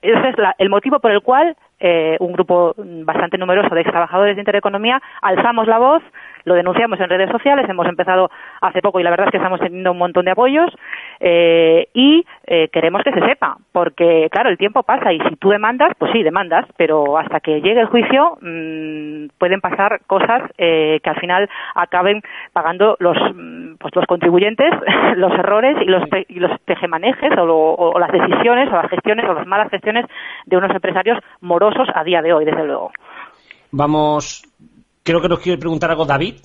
ese 0.02 0.30
es 0.30 0.36
el 0.60 0.70
motivo 0.70 1.00
por 1.00 1.12
el 1.12 1.22
cual 1.22 1.56
eh, 1.80 2.18
un 2.20 2.34
grupo 2.34 2.74
bastante 2.78 3.38
numeroso 3.38 3.74
de 3.74 3.82
ex 3.82 3.90
trabajadores 3.90 4.36
de 4.36 4.42
Intereconomía 4.42 5.02
alzamos 5.22 5.68
la 5.68 5.80
voz 5.80 6.04
lo 6.46 6.56
denunciamos 6.56 7.00
en 7.00 7.10
redes 7.10 7.30
sociales, 7.30 7.70
hemos 7.70 7.88
empezado 7.88 8.32
hace 8.62 8.82
poco 8.82 9.00
y 9.00 9.04
la 9.04 9.12
verdad 9.12 9.28
es 9.28 9.32
que 9.32 9.38
estamos 9.38 9.60
teniendo 9.60 9.92
un 9.92 9.98
montón 9.98 10.26
de 10.26 10.32
apoyos 10.32 10.72
eh, 11.20 11.88
y 11.94 12.26
eh, 12.48 12.70
queremos 12.70 13.04
que 13.04 13.12
se 13.12 13.22
sepa, 13.22 13.58
porque 13.72 14.30
claro, 14.32 14.50
el 14.50 14.58
tiempo 14.58 14.84
pasa 14.84 15.14
y 15.14 15.20
si 15.30 15.36
tú 15.36 15.50
demandas, 15.50 15.94
pues 15.98 16.12
sí, 16.12 16.24
demandas, 16.24 16.66
pero 16.78 17.18
hasta 17.18 17.40
que 17.40 17.62
llegue 17.62 17.82
el 17.82 17.88
juicio 17.88 18.38
mmm, 18.42 19.28
pueden 19.38 19.62
pasar 19.62 20.02
cosas 20.08 20.44
eh, 20.58 21.00
que 21.04 21.10
al 21.10 21.20
final 21.20 21.50
acaben 21.76 22.22
pagando 22.54 22.96
los, 23.00 23.18
mm, 23.36 23.76
pues 23.78 23.96
los 23.96 24.06
contribuyentes 24.06 24.72
los 25.18 25.32
errores 25.34 25.78
y 25.82 25.86
los, 25.86 26.04
y 26.28 26.40
los 26.40 26.60
tejemanejes 26.62 27.38
o, 27.38 27.76
o 27.76 28.00
las 28.00 28.12
decisiones 28.12 28.70
o 28.70 28.76
las 28.76 28.90
gestiones 28.90 29.26
o 29.30 29.34
las 29.34 29.46
malas 29.46 29.70
gestiones 29.70 30.06
de 30.46 30.58
unos 30.58 30.72
empresarios 30.72 31.20
morosos 31.42 31.69
a 31.96 32.04
día 32.04 32.22
de 32.22 32.34
hoy, 32.34 32.46
desde 32.46 32.66
luego. 32.66 32.92
Vamos 33.72 34.44
creo 35.10 35.22
que 35.22 35.30
nos 35.30 35.40
quiere 35.40 35.58
preguntar 35.58 35.90
algo 35.90 36.06
David. 36.06 36.36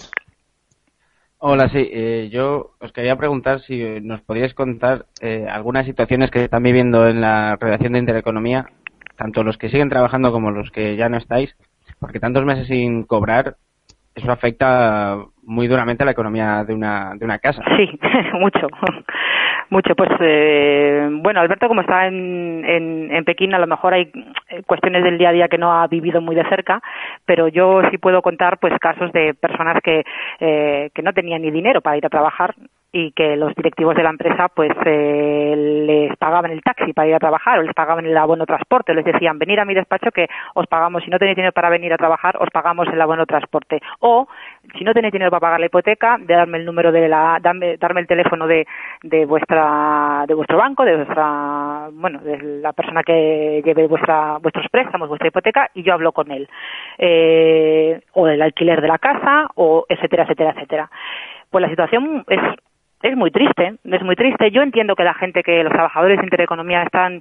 Hola, 1.39 1.69
sí. 1.69 1.87
Eh, 1.93 2.31
yo 2.33 2.71
os 2.81 2.93
quería 2.93 3.17
preguntar 3.17 3.61
si 3.61 4.01
nos 4.01 4.23
podíais 4.23 4.55
contar 4.55 5.05
eh, 5.21 5.47
algunas 5.51 5.85
situaciones 5.85 6.31
que 6.31 6.45
están 6.45 6.63
viviendo 6.63 7.07
en 7.07 7.21
la 7.21 7.57
redacción 7.57 7.93
de 7.93 7.99
Intereconomía, 7.99 8.67
tanto 9.17 9.43
los 9.43 9.59
que 9.59 9.69
siguen 9.69 9.91
trabajando 9.91 10.33
como 10.33 10.51
los 10.51 10.71
que 10.71 10.97
ya 10.97 11.11
no 11.11 11.19
estáis, 11.19 11.55
porque 11.99 12.21
tantos 12.21 12.47
meses 12.47 12.67
sin 12.67 13.05
cobrar, 13.05 13.57
eso 14.15 14.33
afecta 14.33 15.19
muy 15.47 15.69
duramente 15.69 16.03
a 16.03 16.07
la 16.07 16.13
economía 16.13 16.65
de 16.65 16.75
una, 16.75 17.15
de 17.15 17.25
una 17.25 17.39
casa. 17.39 17.63
Sí, 17.77 17.99
mucho. 18.39 18.67
Mucho, 19.71 19.95
pues 19.97 20.11
eh, 20.21 21.09
bueno, 21.11 21.41
Alberto 21.41 21.69
como 21.69 21.81
está 21.81 22.07
en, 22.07 22.65
en, 22.67 23.11
en, 23.11 23.25
Pekín, 23.25 23.55
a 23.55 23.59
lo 23.59 23.67
mejor 23.67 23.95
hay 23.95 24.13
cuestiones 24.67 25.03
del 25.03 25.17
día 25.17 25.31
a 25.31 25.33
día 25.33 25.49
que 25.49 25.59
no 25.59 25.73
ha 25.73 25.87
vivido 25.87 26.21
muy 26.21 26.37
de 26.37 26.47
cerca, 26.49 26.83
pero 27.25 27.49
yo 27.49 27.81
sí 27.91 27.99
puedo 27.99 28.21
contar 28.23 28.59
pues 28.59 28.75
casos 28.79 29.11
de 29.13 29.35
personas 29.35 29.79
que, 29.83 30.05
eh, 30.41 30.91
que 30.95 31.03
no 31.03 31.13
tenían 31.13 31.43
ni 31.43 31.51
dinero 31.51 31.81
para 31.81 31.97
ir 31.97 32.07
a 32.07 32.11
trabajar 32.11 32.55
y 32.95 33.11
que 33.11 33.35
los 33.37 33.53
directivos 33.57 33.97
de 33.97 34.05
la 34.05 34.11
empresa 34.11 34.49
pues 34.49 34.71
eh, 34.87 35.55
les 35.85 36.17
pagaban 36.17 36.53
el 36.53 36.63
taxi 36.63 36.93
para 36.93 37.09
ir 37.09 37.15
a 37.17 37.19
trabajar 37.19 37.59
o 37.59 37.63
les 37.63 37.75
pagaban 37.75 38.07
el 38.07 38.17
abono 38.17 38.47
transporte, 38.47 38.95
les 38.95 39.05
decían 39.05 39.37
venir 39.37 39.59
a 39.59 39.65
mi 39.65 39.75
despacho 39.75 40.13
que 40.13 40.29
os 40.55 40.69
pagamos, 40.69 41.03
si 41.03 41.11
no 41.11 41.19
tenéis 41.19 41.35
dinero 41.35 41.53
para 41.53 41.71
venir 41.71 41.93
a 41.93 41.97
trabajar, 41.97 42.37
os 42.39 42.49
pagamos 42.53 42.87
el 42.87 43.01
abono 43.01 43.27
transporte 43.27 43.81
o 43.99 44.29
si 44.77 44.85
no 44.85 44.93
tenéis 44.93 45.13
dinero 45.13 45.31
para 45.31 45.41
pagar 45.41 45.61
la 45.61 45.67
hipoteca, 45.67 46.17
de 46.19 46.35
darme 46.35 46.59
el 46.59 46.65
número 46.65 46.91
de 46.91 47.09
la, 47.09 47.39
darme, 47.41 47.77
darme 47.77 48.01
el 48.01 48.07
teléfono 48.07 48.47
de, 48.47 48.67
de 49.03 49.25
vuestra, 49.27 50.25
de 50.27 50.35
vuestro 50.35 50.59
banco, 50.59 50.85
de 50.85 50.97
vuestra, 50.97 51.89
bueno, 51.93 52.21
de 52.21 52.61
la 52.61 52.73
persona 52.73 53.03
que 53.03 53.63
lleve 53.65 53.87
vuestra, 53.87 54.39
vuestros 54.39 54.67
préstamos, 54.71 55.09
vuestra 55.09 55.29
hipoteca 55.29 55.71
y 55.75 55.83
yo 55.83 55.93
hablo 55.93 56.13
con 56.13 56.31
él, 56.31 56.49
eh, 56.99 58.01
o 58.13 58.27
el 58.29 58.43
alquiler 58.43 58.81
de 58.81 58.89
la 58.89 58.99
casa 58.99 59.49
o 59.55 59.87
etcétera, 59.89 60.25
etcétera, 60.25 60.51
etcétera. 60.53 60.91
Pues 61.51 61.63
la 61.63 61.69
situación 61.69 62.25
es 62.29 62.41
es 63.05 63.15
muy 63.19 63.31
triste, 63.31 63.75
es 63.85 64.03
muy 64.03 64.17
triste. 64.17 64.51
Yo 64.51 64.63
entiendo 64.63 64.97
que 64.97 65.05
la 65.05 65.13
gente, 65.13 65.43
que 65.43 65.63
los 65.63 65.73
trabajadores 65.75 66.17
de 66.17 66.25
Intereconomía 66.25 66.85
están 66.85 67.21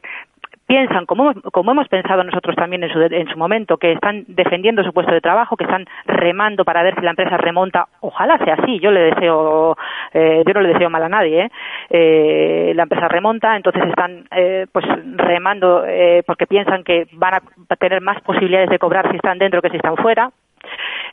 piensan, 0.66 1.06
como, 1.06 1.34
como 1.52 1.72
hemos 1.72 1.88
pensado 1.88 2.24
nosotros 2.24 2.56
también 2.56 2.84
en 2.84 2.92
su, 2.92 3.02
en 3.02 3.28
su 3.28 3.38
momento, 3.38 3.78
que 3.78 3.92
están 3.92 4.24
defendiendo 4.28 4.84
su 4.84 4.94
puesto 4.94 5.14
de 5.14 5.22
trabajo, 5.22 5.56
que 5.56 5.66
están 5.66 5.86
remando 6.06 6.66
para 6.66 6.84
ver 6.84 6.96
si 6.96 7.02
la 7.02 7.12
empresa 7.12 7.38
remonta. 7.38 7.88
Ojalá 8.02 8.38
sea 8.40 8.56
así. 8.56 8.80
Yo 8.80 8.92
le 8.92 9.02
deseo, 9.02 9.78
eh, 10.14 10.44
yo 10.46 10.54
no 10.54 10.62
le 10.62 10.74
deseo 10.74 10.90
mal 10.90 11.04
a 11.04 11.10
nadie. 11.10 11.46
¿eh? 11.46 11.52
Eh, 11.90 12.74
la 12.76 12.84
empresa 12.84 13.08
remonta, 13.08 13.56
entonces 13.56 13.84
están 13.88 14.26
eh, 14.32 14.66
pues 14.72 14.86
remando 15.16 15.86
eh, 15.86 16.24
porque 16.26 16.48
piensan 16.48 16.84
que 16.84 17.08
van 17.14 17.36
a 17.36 17.76
tener 17.76 18.02
más 18.02 18.22
posibilidades 18.22 18.70
de 18.70 18.80
cobrar 18.80 19.10
si 19.10 19.16
están 19.18 19.38
dentro 19.38 19.62
que 19.62 19.70
si 19.70 19.78
están 19.78 19.98
fuera 19.98 20.32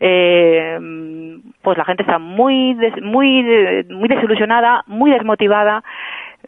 eh, 0.01 0.79
pues 1.63 1.77
la 1.77 1.85
gente 1.85 2.03
está 2.03 2.19
muy, 2.19 2.75
muy, 3.03 3.43
muy 3.89 4.09
desilusionada, 4.09 4.83
muy 4.87 5.11
desmotivada. 5.11 5.83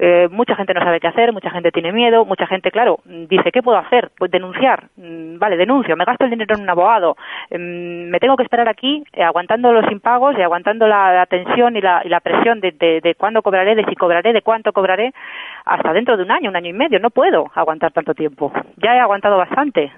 Eh, 0.05 0.27
mucha 0.33 0.57
gente 0.57 0.75
no 0.75 0.81
sabe 0.81 0.99
qué 0.99 1.07
hacer, 1.07 1.33
mucha 1.33 1.49
gente 1.51 1.71
tiene 1.71 1.93
miedo, 1.93 2.25
mucha 2.25 2.45
gente, 2.49 2.73
claro, 2.73 2.99
dice, 3.05 3.53
¿qué 3.53 3.63
puedo 3.63 3.79
hacer? 3.79 4.11
Pues 4.19 4.33
denunciar. 4.33 4.89
Mm, 4.97 5.39
vale, 5.39 5.57
denuncio, 5.57 5.97
me 5.97 6.05
gasto 6.05 6.25
el 6.25 6.31
dinero 6.31 6.57
en 6.57 6.63
un 6.63 6.71
abogado, 6.71 7.17
em, 7.51 8.09
me 8.09 8.19
tengo 8.19 8.37
que 8.37 8.43
esperar 8.43 8.69
aquí 8.69 9.05
eh, 9.13 9.23
aguantando 9.23 9.73
los 9.73 9.89
impagos 9.93 10.37
y 10.37 10.43
aguantando 10.43 10.89
la, 10.89 11.25
tensión 11.27 11.77
y 11.77 11.81
la, 11.81 12.03
y 12.05 12.09
la 12.09 12.19
presión 12.19 12.59
de, 12.59 12.73
de, 12.73 13.01
de 13.01 13.15
cuándo 13.15 13.43
cobraré, 13.43 13.77
de 13.77 13.85
si 13.85 13.95
cobraré, 13.95 14.33
de 14.33 14.43
cuánto 14.43 14.73
cobraré, 14.73 15.13
hasta 15.65 15.93
dentro 15.93 16.17
de 16.17 16.25
un 16.25 16.33
año, 16.33 16.51
un 16.51 16.57
año 16.57 16.71
y 16.71 16.73
medio. 16.73 16.99
No 16.99 17.11
puedo 17.11 17.53
aguantar 17.55 17.93
tanto 17.93 18.13
tiempo. 18.13 18.53
Ya 18.79 18.97
he 18.97 18.99
aguantado 18.99 19.37
bastante. 19.37 19.93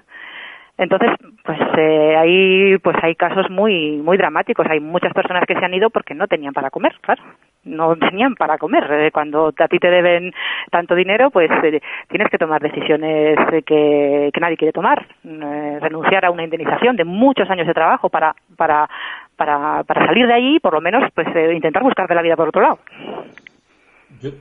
Entonces, 0.77 1.09
pues 1.43 1.59
eh, 1.77 2.15
hay 2.15 2.77
pues 2.77 2.95
hay 3.01 3.15
casos 3.15 3.49
muy 3.49 3.97
muy 3.97 4.17
dramáticos. 4.17 4.67
Hay 4.69 4.81
muchas 4.81 5.13
personas 5.13 5.45
que 5.47 5.55
se 5.55 5.65
han 5.65 5.73
ido 5.73 5.89
porque 5.89 6.13
no 6.13 6.27
tenían 6.27 6.53
para 6.53 6.69
comer, 6.69 6.93
claro, 7.01 7.23
no 7.65 7.95
tenían 7.95 8.35
para 8.35 8.57
comer. 8.57 8.83
Eh, 8.91 9.11
cuando 9.11 9.53
a 9.57 9.67
ti 9.67 9.79
te 9.79 9.89
deben 9.89 10.33
tanto 10.71 10.95
dinero, 10.95 11.29
pues 11.31 11.49
eh, 11.63 11.81
tienes 12.07 12.29
que 12.29 12.37
tomar 12.37 12.61
decisiones 12.61 13.37
que, 13.65 14.29
que 14.33 14.39
nadie 14.39 14.57
quiere 14.57 14.71
tomar. 14.71 15.05
renunciar 15.23 16.25
a 16.25 16.31
una 16.31 16.43
indemnización 16.43 16.95
de 16.95 17.03
muchos 17.03 17.49
años 17.49 17.67
de 17.67 17.73
trabajo 17.73 18.09
para 18.09 18.35
para 18.55 18.89
para, 19.35 19.83
para 19.83 20.05
salir 20.05 20.27
de 20.27 20.33
allí, 20.33 20.59
por 20.59 20.73
lo 20.73 20.81
menos, 20.81 21.03
pues 21.13 21.27
intentar 21.53 21.83
buscar 21.83 22.07
de 22.07 22.15
la 22.15 22.21
vida 22.21 22.37
por 22.37 22.47
otro 22.47 22.61
lado. 22.61 22.79
Yo, 24.21 24.31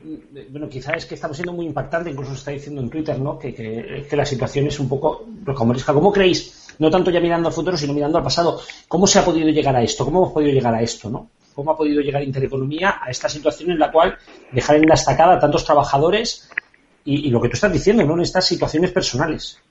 bueno, 0.51 0.69
quizás 0.69 0.97
es 0.99 1.07
que 1.07 1.17
estamos 1.17 1.37
siendo 1.37 1.53
muy 1.53 1.67
impactante, 1.67 2.11
incluso 2.11 2.33
se 2.33 2.39
está 2.39 2.51
diciendo 2.53 2.81
en 2.81 2.91
Twitter, 2.91 3.19
¿no? 3.19 3.39
Que, 3.39 3.53
que, 3.53 4.17
la 4.17 4.25
situación 4.25 4.67
es 4.67 4.79
un 4.79 4.89
poco 4.89 5.27
¿Cómo 5.55 6.13
creéis? 6.13 6.77
No 6.79 6.91
tanto 6.91 7.11
ya 7.11 7.21
mirando 7.21 7.49
al 7.49 7.55
futuro, 7.55 7.77
sino 7.77 7.93
mirando 7.93 8.19
al 8.19 8.25
pasado. 8.25 8.61
¿Cómo 8.89 9.07
se 9.07 9.19
ha 9.19 9.25
podido 9.25 9.49
llegar 9.49 9.75
a 9.75 9.83
esto? 9.83 10.05
¿Cómo 10.05 10.23
hemos 10.23 10.33
podido 10.33 10.53
llegar 10.53 10.75
a 10.75 10.83
esto, 10.83 11.11
no? 11.11 11.29
¿Cómo 11.55 11.71
ha 11.71 11.77
podido 11.77 12.01
llegar 12.01 12.23
Intereconomía 12.23 12.97
a 13.01 13.11
esta 13.11 13.29
situación 13.29 13.71
en 13.71 13.79
la 13.79 13.91
cual 13.93 14.17
dejar 14.53 14.77
en 14.77 14.87
la 14.87 14.95
estacada 14.95 15.35
a 15.35 15.39
tantos 15.39 15.65
trabajadores 15.65 16.51
y, 17.05 17.31
lo 17.31 17.41
que 17.41 17.49
tú 17.49 17.55
estás 17.55 17.73
diciendo, 17.73 18.05
¿no? 18.05 18.15
En 18.15 18.23
estas 18.23 18.47
situaciones 18.47 18.91
personales. 18.91 19.63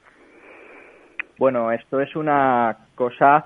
Bueno, 1.38 1.72
esto 1.72 2.00
es 2.00 2.16
una 2.16 2.78
cosa 2.96 3.46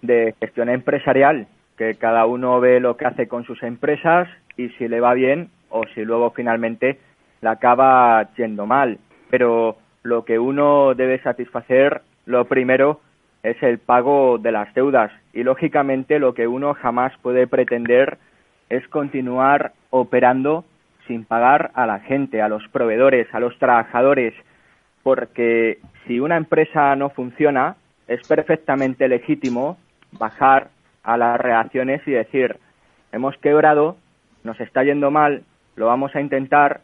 de 0.00 0.34
gestión 0.40 0.68
empresarial, 0.68 1.48
que 1.76 1.96
cada 1.96 2.24
uno 2.26 2.60
ve 2.60 2.78
lo 2.78 2.96
que 2.96 3.06
hace 3.06 3.26
con 3.26 3.44
sus 3.44 3.62
empresas 3.62 4.28
y 4.56 4.68
si 4.70 4.86
le 4.88 5.00
va 5.00 5.12
bien 5.14 5.50
o 5.70 5.82
si 5.94 6.02
luego 6.02 6.30
finalmente 6.30 7.00
la 7.40 7.52
acaba 7.52 8.32
yendo 8.36 8.66
mal. 8.66 8.98
Pero 9.28 9.76
lo 10.02 10.24
que 10.24 10.38
uno 10.38 10.94
debe 10.94 11.20
satisfacer, 11.22 12.02
lo 12.26 12.44
primero, 12.46 13.00
es 13.42 13.60
el 13.62 13.78
pago 13.78 14.38
de 14.38 14.52
las 14.52 14.72
deudas. 14.74 15.12
Y 15.36 15.44
lógicamente 15.44 16.18
lo 16.18 16.32
que 16.32 16.48
uno 16.48 16.72
jamás 16.72 17.12
puede 17.20 17.46
pretender 17.46 18.16
es 18.70 18.88
continuar 18.88 19.72
operando 19.90 20.64
sin 21.06 21.26
pagar 21.26 21.72
a 21.74 21.84
la 21.84 22.00
gente, 22.00 22.40
a 22.40 22.48
los 22.48 22.66
proveedores, 22.68 23.28
a 23.34 23.38
los 23.38 23.58
trabajadores, 23.58 24.32
porque 25.02 25.78
si 26.06 26.20
una 26.20 26.38
empresa 26.38 26.96
no 26.96 27.10
funciona, 27.10 27.76
es 28.08 28.26
perfectamente 28.26 29.08
legítimo 29.08 29.76
bajar 30.12 30.70
a 31.02 31.18
las 31.18 31.38
reacciones 31.38 32.00
y 32.08 32.12
decir, 32.12 32.56
hemos 33.12 33.36
quebrado, 33.36 33.98
nos 34.42 34.58
está 34.58 34.84
yendo 34.84 35.10
mal, 35.10 35.42
lo 35.74 35.84
vamos 35.84 36.16
a 36.16 36.22
intentar, 36.22 36.80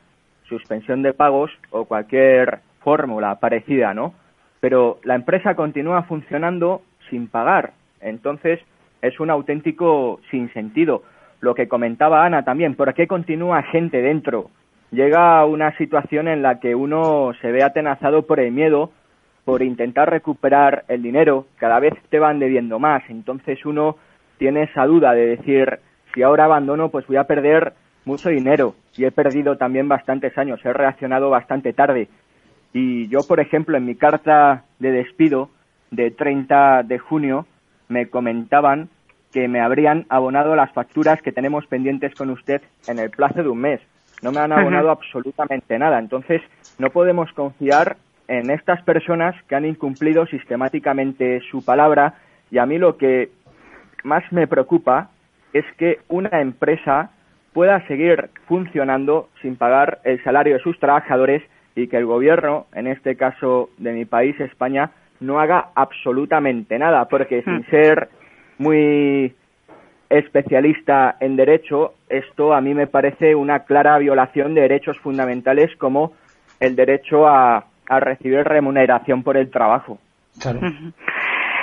suspensión 0.46 1.00
de 1.00 1.14
pagos 1.14 1.50
o 1.70 1.86
cualquier 1.86 2.58
fórmula 2.80 3.34
parecida, 3.40 3.94
¿no? 3.94 4.12
Pero 4.60 4.98
la 5.04 5.14
empresa 5.14 5.54
continúa 5.54 6.02
funcionando 6.02 6.82
sin 7.08 7.28
pagar. 7.28 7.72
Entonces, 8.02 8.60
es 9.00 9.18
un 9.20 9.30
auténtico 9.30 10.20
sinsentido. 10.30 11.02
Lo 11.40 11.54
que 11.54 11.68
comentaba 11.68 12.24
Ana 12.24 12.44
también, 12.44 12.74
¿por 12.74 12.92
qué 12.94 13.06
continúa 13.06 13.62
gente 13.62 14.00
dentro? 14.00 14.50
Llega 14.90 15.44
una 15.44 15.76
situación 15.76 16.28
en 16.28 16.42
la 16.42 16.60
que 16.60 16.74
uno 16.74 17.32
se 17.40 17.50
ve 17.50 17.62
atenazado 17.62 18.22
por 18.26 18.38
el 18.40 18.52
miedo, 18.52 18.92
por 19.44 19.62
intentar 19.62 20.10
recuperar 20.10 20.84
el 20.88 21.02
dinero, 21.02 21.46
cada 21.56 21.80
vez 21.80 21.94
te 22.10 22.18
van 22.18 22.38
debiendo 22.38 22.78
más. 22.78 23.02
Entonces 23.08 23.64
uno 23.64 23.96
tiene 24.38 24.64
esa 24.64 24.86
duda 24.86 25.14
de 25.14 25.36
decir, 25.36 25.80
si 26.14 26.22
ahora 26.22 26.44
abandono, 26.44 26.90
pues 26.90 27.06
voy 27.06 27.16
a 27.16 27.24
perder 27.24 27.72
mucho 28.04 28.28
dinero 28.28 28.74
y 28.96 29.04
he 29.04 29.10
perdido 29.10 29.56
también 29.56 29.88
bastantes 29.88 30.36
años, 30.36 30.60
he 30.64 30.72
reaccionado 30.72 31.30
bastante 31.30 31.72
tarde. 31.72 32.08
Y 32.72 33.08
yo, 33.08 33.20
por 33.26 33.40
ejemplo, 33.40 33.76
en 33.76 33.86
mi 33.86 33.94
carta 33.94 34.64
de 34.78 34.92
despido 34.92 35.50
de 35.90 36.10
30 36.10 36.84
de 36.84 36.98
junio 36.98 37.46
me 37.92 38.08
comentaban 38.08 38.88
que 39.32 39.48
me 39.48 39.60
habrían 39.60 40.06
abonado 40.08 40.56
las 40.56 40.72
facturas 40.72 41.22
que 41.22 41.32
tenemos 41.32 41.66
pendientes 41.66 42.14
con 42.14 42.30
usted 42.30 42.60
en 42.88 42.98
el 42.98 43.10
plazo 43.10 43.42
de 43.42 43.48
un 43.48 43.60
mes. 43.60 43.80
No 44.22 44.32
me 44.32 44.40
han 44.40 44.52
abonado 44.52 44.90
absolutamente 44.90 45.78
nada. 45.78 45.98
Entonces, 45.98 46.42
no 46.78 46.90
podemos 46.90 47.32
confiar 47.32 47.96
en 48.28 48.50
estas 48.50 48.82
personas 48.82 49.34
que 49.48 49.54
han 49.54 49.64
incumplido 49.64 50.26
sistemáticamente 50.26 51.40
su 51.50 51.64
palabra 51.64 52.14
y 52.50 52.58
a 52.58 52.66
mí 52.66 52.78
lo 52.78 52.96
que 52.96 53.30
más 54.04 54.22
me 54.32 54.46
preocupa 54.46 55.10
es 55.52 55.64
que 55.76 55.98
una 56.08 56.40
empresa 56.40 57.10
pueda 57.52 57.86
seguir 57.86 58.30
funcionando 58.46 59.28
sin 59.40 59.56
pagar 59.56 60.00
el 60.04 60.22
salario 60.24 60.54
de 60.54 60.62
sus 60.62 60.78
trabajadores 60.78 61.42
y 61.74 61.88
que 61.88 61.96
el 61.96 62.06
gobierno, 62.06 62.66
en 62.74 62.86
este 62.86 63.16
caso 63.16 63.70
de 63.78 63.92
mi 63.92 64.04
país, 64.04 64.38
España, 64.40 64.90
no 65.22 65.40
haga 65.40 65.70
absolutamente 65.74 66.78
nada, 66.78 67.06
porque 67.06 67.42
sin 67.42 67.60
hmm. 67.60 67.70
ser 67.70 68.08
muy 68.58 69.34
especialista 70.08 71.16
en 71.20 71.36
derecho, 71.36 71.94
esto 72.08 72.52
a 72.52 72.60
mí 72.60 72.74
me 72.74 72.86
parece 72.86 73.34
una 73.34 73.60
clara 73.60 73.96
violación 73.98 74.54
de 74.54 74.62
derechos 74.62 74.98
fundamentales 74.98 75.74
como 75.76 76.12
el 76.60 76.76
derecho 76.76 77.26
a, 77.26 77.66
recibir 77.88 78.42
remuneración 78.44 79.22
por 79.22 79.36
el 79.36 79.50
trabajo. 79.50 79.98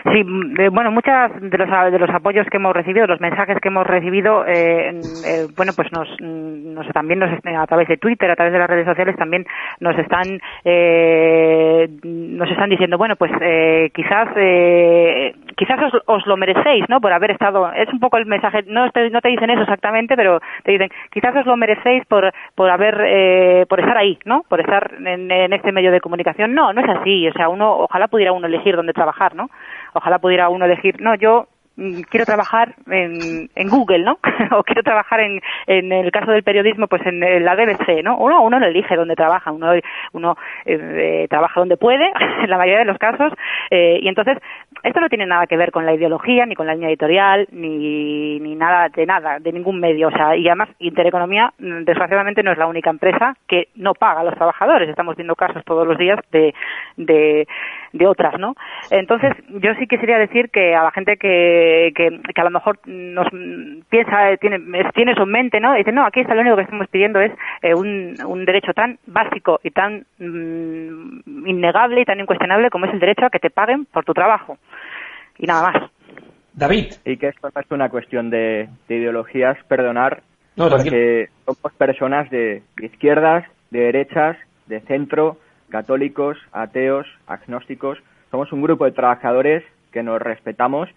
Sí, 0.04 0.24
bueno, 0.72 0.92
muchas 0.92 1.32
de 1.42 1.58
los, 1.58 1.92
de 1.92 2.00
los 2.00 2.10
apoyos 2.10 2.48
que 2.48 2.58
hemos 2.58 2.74
recibido, 2.74 3.06
los 3.06 3.20
mensajes 3.20 3.58
que 3.62 3.68
hemos 3.68 3.86
recibido, 3.86 4.46
eh, 4.48 5.02
eh, 5.26 5.48
bueno, 5.58 5.74
pues 5.76 5.92
nos, 5.92 6.08
nos 6.22 6.88
también 6.90 7.20
nos, 7.20 7.32
a 7.32 7.68
través 7.68 7.88
de 7.88 7.98
Twitter, 7.98 8.32
a 8.32 8.36
través 8.36 8.54
de 8.54 8.60
las 8.60 8.70
redes 8.70 8.86
sociales 8.86 9.16
también 9.18 9.46
nos 9.80 9.98
están 9.98 10.40
eh, 10.64 11.90
nos 12.04 12.50
están 12.50 12.70
diciendo, 12.70 12.98
bueno, 12.98 13.16
pues 13.18 13.32
eh, 13.42 13.92
quizás 13.94 14.30
eh, 14.38 15.36
quizás 15.58 15.82
os, 15.82 16.02
os, 16.06 16.26
lo 16.28 16.38
merecéis, 16.38 16.86
¿no? 16.88 17.02
Por 17.02 17.12
haber 17.12 17.32
estado, 17.32 17.72
es 17.74 17.92
un 17.92 18.00
poco 18.00 18.18
el 18.18 18.26
mensaje, 18.26 18.64
no 18.68 18.90
te, 18.92 19.10
no 19.10 19.20
te 19.22 19.30
dicen 19.30 19.50
eso 19.50 19.64
exactamente, 19.64 20.16
pero 20.16 20.40
te 20.64 20.72
dicen, 20.72 20.90
quizás 21.12 21.36
os 21.36 21.46
lo 21.46 21.58
merecéis 21.58 22.06
por 22.06 22.32
por 22.56 22.70
haber 22.70 23.02
eh, 23.06 23.66
por 23.68 23.80
estar 23.80 23.98
ahí, 23.98 24.18
¿no? 24.26 24.44
Por 24.48 24.62
estar 24.62 24.94
en, 25.06 25.30
en 25.30 25.54
este 25.54 25.72
medio 25.72 25.92
de 25.92 26.02
comunicación. 26.02 26.54
No, 26.54 26.72
no 26.72 26.82
es 26.82 26.90
así, 26.90 27.28
o 27.28 27.34
sea, 27.34 27.50
uno 27.50 27.80
ojalá 27.80 28.08
pudiera 28.08 28.32
uno 28.32 28.48
elegir 28.48 28.76
dónde 28.76 28.94
trabajar, 28.94 29.36
¿no? 29.36 29.50
Ojalá 29.94 30.20
pudiera 30.20 30.50
uno 30.50 30.66
elegir, 30.66 31.02
no, 31.02 31.16
yo 31.16 31.48
mm, 31.76 32.02
quiero 32.10 32.26
trabajar 32.26 32.76
en, 32.90 33.50
en 33.56 33.70
Google, 33.70 34.00
¿no? 34.00 34.20
o 34.58 34.64
quiero 34.64 34.84
trabajar 34.84 35.20
en, 35.22 35.42
en 35.68 35.92
el 35.92 36.12
caso 36.12 36.32
del 36.32 36.44
periodismo, 36.44 36.88
pues 36.88 37.06
en, 37.06 37.20
la 37.44 37.56
BBC, 37.56 38.04
¿no? 38.04 38.18
Uno, 38.18 38.42
uno 38.42 38.60
no 38.60 38.66
elige 38.66 38.96
dónde 38.96 39.16
trabaja, 39.16 39.52
uno, 39.52 39.72
uno 40.14 40.38
eh, 40.66 41.28
trabaja 41.30 41.60
donde 41.60 41.78
puede, 41.78 42.12
en 42.44 42.50
la 42.50 42.58
mayoría 42.58 42.80
de 42.80 42.86
los 42.86 42.98
casos, 42.98 43.34
eh, 43.72 44.00
y 44.02 44.08
entonces 44.08 44.38
esto 44.84 45.00
no 45.00 45.10
tiene 45.10 45.26
nada 45.26 45.48
que 45.48 45.58
ver 45.58 45.72
con 45.72 45.86
la 45.86 45.94
ideología, 45.94 46.46
ni 46.46 46.56
con 46.56 46.68
la 46.68 46.74
línea 46.74 46.90
editorial, 46.90 47.48
ni, 47.52 48.40
ni 48.40 48.56
nada 48.56 48.90
de 48.90 49.06
nada, 49.06 49.40
de 49.40 49.52
ningún 49.52 49.80
medio, 49.80 50.08
o 50.08 50.12
sea, 50.12 50.36
y 50.36 50.48
además 50.48 50.70
Intereconomía, 50.80 51.52
mm, 51.60 51.84
desgraciadamente, 51.84 52.44
no 52.44 52.52
es 52.52 52.58
la 52.58 52.68
única 52.68 52.90
empresa 52.90 53.36
que 53.48 53.70
no 53.76 53.94
paga 53.94 54.22
a 54.22 54.24
los 54.24 54.36
trabajadores, 54.36 54.90
estamos 54.90 55.16
viendo 55.16 55.36
casos 55.36 55.64
todos 55.66 55.86
los 55.86 55.98
días 55.98 56.20
de, 56.32 56.54
de 56.98 57.48
de 57.94 58.08
otras, 58.08 58.40
¿no? 58.40 58.56
Entonces, 58.92 59.34
yo 59.50 59.74
sí 59.80 59.88
quisiera 59.88 60.18
decir 60.18 60.50
que 60.50 60.76
a 60.76 60.84
la 60.84 60.92
gente 60.92 61.18
que, 61.18 61.92
que, 61.96 62.42
a 62.42 62.44
lo 62.44 62.52
mejor 62.52 62.80
nos 62.86 63.28
piensa, 63.90 64.38
tiene, 64.40 64.60
tiene 64.94 65.14
en 65.18 65.30
mente, 65.30 65.60
¿no? 65.60 65.74
Dice, 65.74 65.92
no, 65.92 66.06
aquí 66.06 66.22
está 66.22 66.36
lo 66.36 66.42
único 66.42 66.56
que 66.56 66.64
estamos 66.64 66.88
pidiendo 66.88 67.20
es 67.20 67.32
eh, 67.62 67.74
un, 67.74 68.16
un 68.26 68.46
derecho 68.46 68.74
tan 68.74 69.00
básico 69.08 69.60
y 69.64 69.72
tan 69.72 70.06
mm, 70.20 71.48
innegable 71.48 72.02
y 72.02 72.06
tan 72.06 72.20
incuestionable 72.20 72.70
como 72.70 72.86
es 72.86 72.94
el 72.94 73.00
derecho 73.00 73.26
a 73.26 73.30
que 73.30 73.40
te 73.40 73.50
paguen 73.50 73.86
por 73.86 74.06
tu 74.06 74.14
trabajo. 74.14 74.58
Y 75.38 75.46
nada 75.46 75.72
más. 75.72 75.92
David. 76.54 76.94
Y 77.06 77.18
que 77.18 77.30
esto 77.30 77.50
no 77.54 77.62
es 77.62 77.72
una 77.72 77.90
cuestión 77.90 78.30
de, 78.30 78.70
ideologías, 78.90 79.58
perdonar, 79.68 80.22
porque 80.56 81.30
somos 81.46 81.74
personas 81.78 82.30
de 82.30 82.62
izquierdas, 82.82 83.46
de 83.72 83.80
derechas, 83.80 84.38
de 84.68 84.82
centro, 84.82 85.38
católicos, 85.70 86.38
ateos, 86.52 87.08
agnósticos. 87.28 87.98
Somos 88.32 88.52
un 88.52 88.62
grupo 88.62 88.86
de 88.86 88.92
trabajadores 88.92 89.64
que 89.92 90.04
nos 90.04 90.22
respetamos 90.22 90.90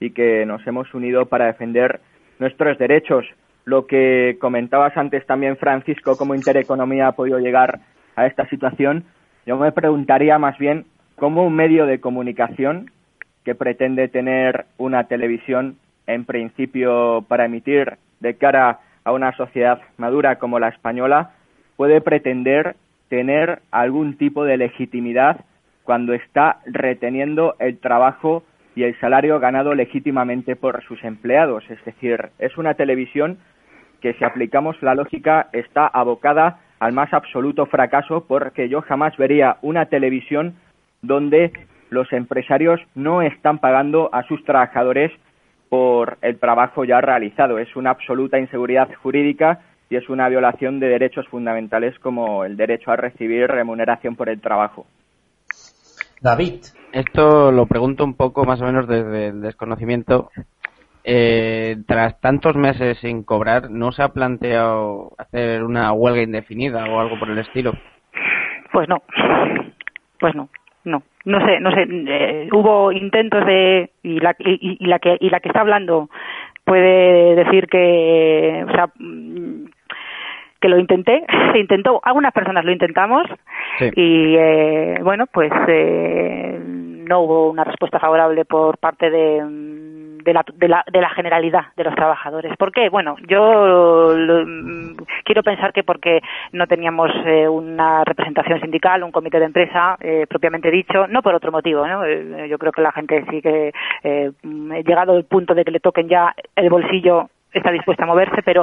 y 0.00 0.10
que 0.10 0.44
nos 0.46 0.66
hemos 0.66 0.92
unido 0.94 1.26
para 1.26 1.46
defender 1.46 2.00
nuestros 2.38 2.78
derechos. 2.78 3.24
Lo 3.64 3.86
que 3.86 4.36
comentabas 4.40 4.96
antes 4.96 5.24
también, 5.26 5.56
Francisco, 5.56 6.16
cómo 6.16 6.34
Intereconomía 6.34 7.08
ha 7.08 7.12
podido 7.12 7.38
llegar 7.38 7.80
a 8.16 8.26
esta 8.26 8.46
situación, 8.48 9.04
yo 9.46 9.56
me 9.56 9.72
preguntaría 9.72 10.38
más 10.38 10.58
bien 10.58 10.86
cómo 11.16 11.46
un 11.46 11.54
medio 11.54 11.86
de 11.86 12.00
comunicación 12.00 12.90
que 13.44 13.54
pretende 13.54 14.08
tener 14.08 14.66
una 14.78 15.04
televisión 15.04 15.76
en 16.06 16.24
principio 16.24 17.24
para 17.28 17.44
emitir 17.44 17.98
de 18.20 18.34
cara 18.34 18.80
a 19.04 19.12
una 19.12 19.36
sociedad 19.36 19.80
madura 19.98 20.38
como 20.38 20.58
la 20.58 20.68
española 20.68 21.32
puede 21.76 22.00
pretender 22.00 22.76
tener 23.08 23.60
algún 23.70 24.16
tipo 24.16 24.44
de 24.44 24.56
legitimidad 24.56 25.44
cuando 25.82 26.14
está 26.14 26.60
reteniendo 26.66 27.56
el 27.58 27.78
trabajo 27.78 28.42
y 28.74 28.82
el 28.82 28.98
salario 28.98 29.38
ganado 29.38 29.74
legítimamente 29.74 30.56
por 30.56 30.82
sus 30.84 31.02
empleados. 31.04 31.64
Es 31.70 31.84
decir, 31.84 32.30
es 32.38 32.56
una 32.56 32.74
televisión 32.74 33.38
que 34.00 34.14
si 34.14 34.24
aplicamos 34.24 34.76
la 34.82 34.94
lógica 34.94 35.48
está 35.52 35.86
abocada 35.86 36.58
al 36.80 36.92
más 36.92 37.12
absoluto 37.12 37.66
fracaso 37.66 38.24
porque 38.26 38.68
yo 38.68 38.82
jamás 38.82 39.16
vería 39.16 39.56
una 39.62 39.86
televisión 39.86 40.56
donde 41.02 41.52
los 41.90 42.12
empresarios 42.12 42.80
no 42.94 43.22
están 43.22 43.58
pagando 43.58 44.10
a 44.12 44.22
sus 44.24 44.44
trabajadores 44.44 45.12
por 45.68 46.18
el 46.22 46.38
trabajo 46.38 46.84
ya 46.84 47.00
realizado. 47.00 47.58
Es 47.58 47.74
una 47.76 47.90
absoluta 47.90 48.38
inseguridad 48.38 48.88
jurídica 49.02 49.60
y 49.94 49.96
es 49.96 50.08
una 50.08 50.28
violación 50.28 50.80
de 50.80 50.88
derechos 50.88 51.24
fundamentales 51.28 51.96
como 52.00 52.44
el 52.44 52.56
derecho 52.56 52.90
a 52.90 52.96
recibir 52.96 53.46
remuneración 53.46 54.16
por 54.16 54.28
el 54.28 54.40
trabajo. 54.40 54.86
David. 56.20 56.64
Esto 56.92 57.52
lo 57.52 57.66
pregunto 57.66 58.04
un 58.04 58.14
poco 58.14 58.44
más 58.44 58.60
o 58.60 58.64
menos 58.64 58.88
desde 58.88 59.28
el 59.28 59.40
desconocimiento. 59.40 60.30
Eh, 61.04 61.76
tras 61.86 62.20
tantos 62.20 62.56
meses 62.56 62.98
sin 62.98 63.22
cobrar, 63.22 63.70
¿no 63.70 63.92
se 63.92 64.02
ha 64.02 64.08
planteado 64.08 65.12
hacer 65.16 65.62
una 65.62 65.92
huelga 65.92 66.22
indefinida 66.22 66.84
o 66.86 66.98
algo 66.98 67.16
por 67.18 67.30
el 67.30 67.38
estilo? 67.38 67.72
Pues 68.72 68.88
no, 68.88 69.02
pues 70.18 70.34
no, 70.34 70.48
no, 70.84 71.02
no 71.24 71.46
sé, 71.46 71.60
no 71.60 71.70
sé. 71.70 71.86
Eh, 71.88 72.48
hubo 72.52 72.90
intentos 72.90 73.46
de 73.46 73.90
y 74.02 74.18
la 74.18 74.34
y, 74.38 74.84
la 74.86 74.98
que 74.98 75.16
y 75.20 75.30
la 75.30 75.38
que 75.38 75.48
está 75.50 75.60
hablando 75.60 76.08
puede 76.64 77.34
decir 77.36 77.66
que, 77.68 78.64
o 78.66 78.72
sea, 78.72 78.88
que 80.64 80.68
lo 80.70 80.78
intenté, 80.78 81.26
se 81.52 81.58
intentó, 81.58 82.00
algunas 82.02 82.32
personas 82.32 82.64
lo 82.64 82.72
intentamos 82.72 83.26
y 83.94 84.34
eh, 84.34 84.96
bueno, 85.02 85.26
pues 85.26 85.52
eh, 85.68 86.58
no 86.58 87.20
hubo 87.20 87.50
una 87.50 87.64
respuesta 87.64 87.98
favorable 87.98 88.46
por 88.46 88.78
parte 88.78 89.10
de, 89.10 89.44
de, 90.24 90.32
la, 90.32 90.42
de, 90.54 90.68
la, 90.68 90.82
de 90.90 91.00
la 91.02 91.10
generalidad 91.10 91.64
de 91.76 91.84
los 91.84 91.94
trabajadores. 91.94 92.56
¿Por 92.56 92.72
qué? 92.72 92.88
Bueno, 92.88 93.16
yo 93.28 94.14
quiero 95.22 95.42
pensar 95.42 95.74
que 95.74 95.82
porque 95.82 96.22
no 96.52 96.66
teníamos 96.66 97.10
eh, 97.26 97.46
una 97.46 98.02
representación 98.02 98.62
sindical, 98.62 99.02
un 99.02 99.12
comité 99.12 99.38
de 99.38 99.44
empresa 99.44 99.98
propiamente 100.30 100.70
dicho, 100.70 101.06
no 101.08 101.20
por 101.20 101.34
otro 101.34 101.52
motivo. 101.52 101.86
¿no? 101.86 102.06
yo 102.46 102.56
creo 102.56 102.72
que 102.72 102.80
la 102.80 102.92
gente 102.92 103.22
sí 103.28 103.42
que, 103.42 103.70
llegado 104.02 105.18
el 105.18 105.24
punto 105.24 105.54
de 105.54 105.62
que 105.62 105.72
le 105.72 105.80
toquen 105.80 106.08
ya 106.08 106.34
el 106.56 106.70
bolsillo, 106.70 107.28
está 107.52 107.70
dispuesta 107.70 108.04
a 108.04 108.06
moverse, 108.06 108.42
pero 108.42 108.62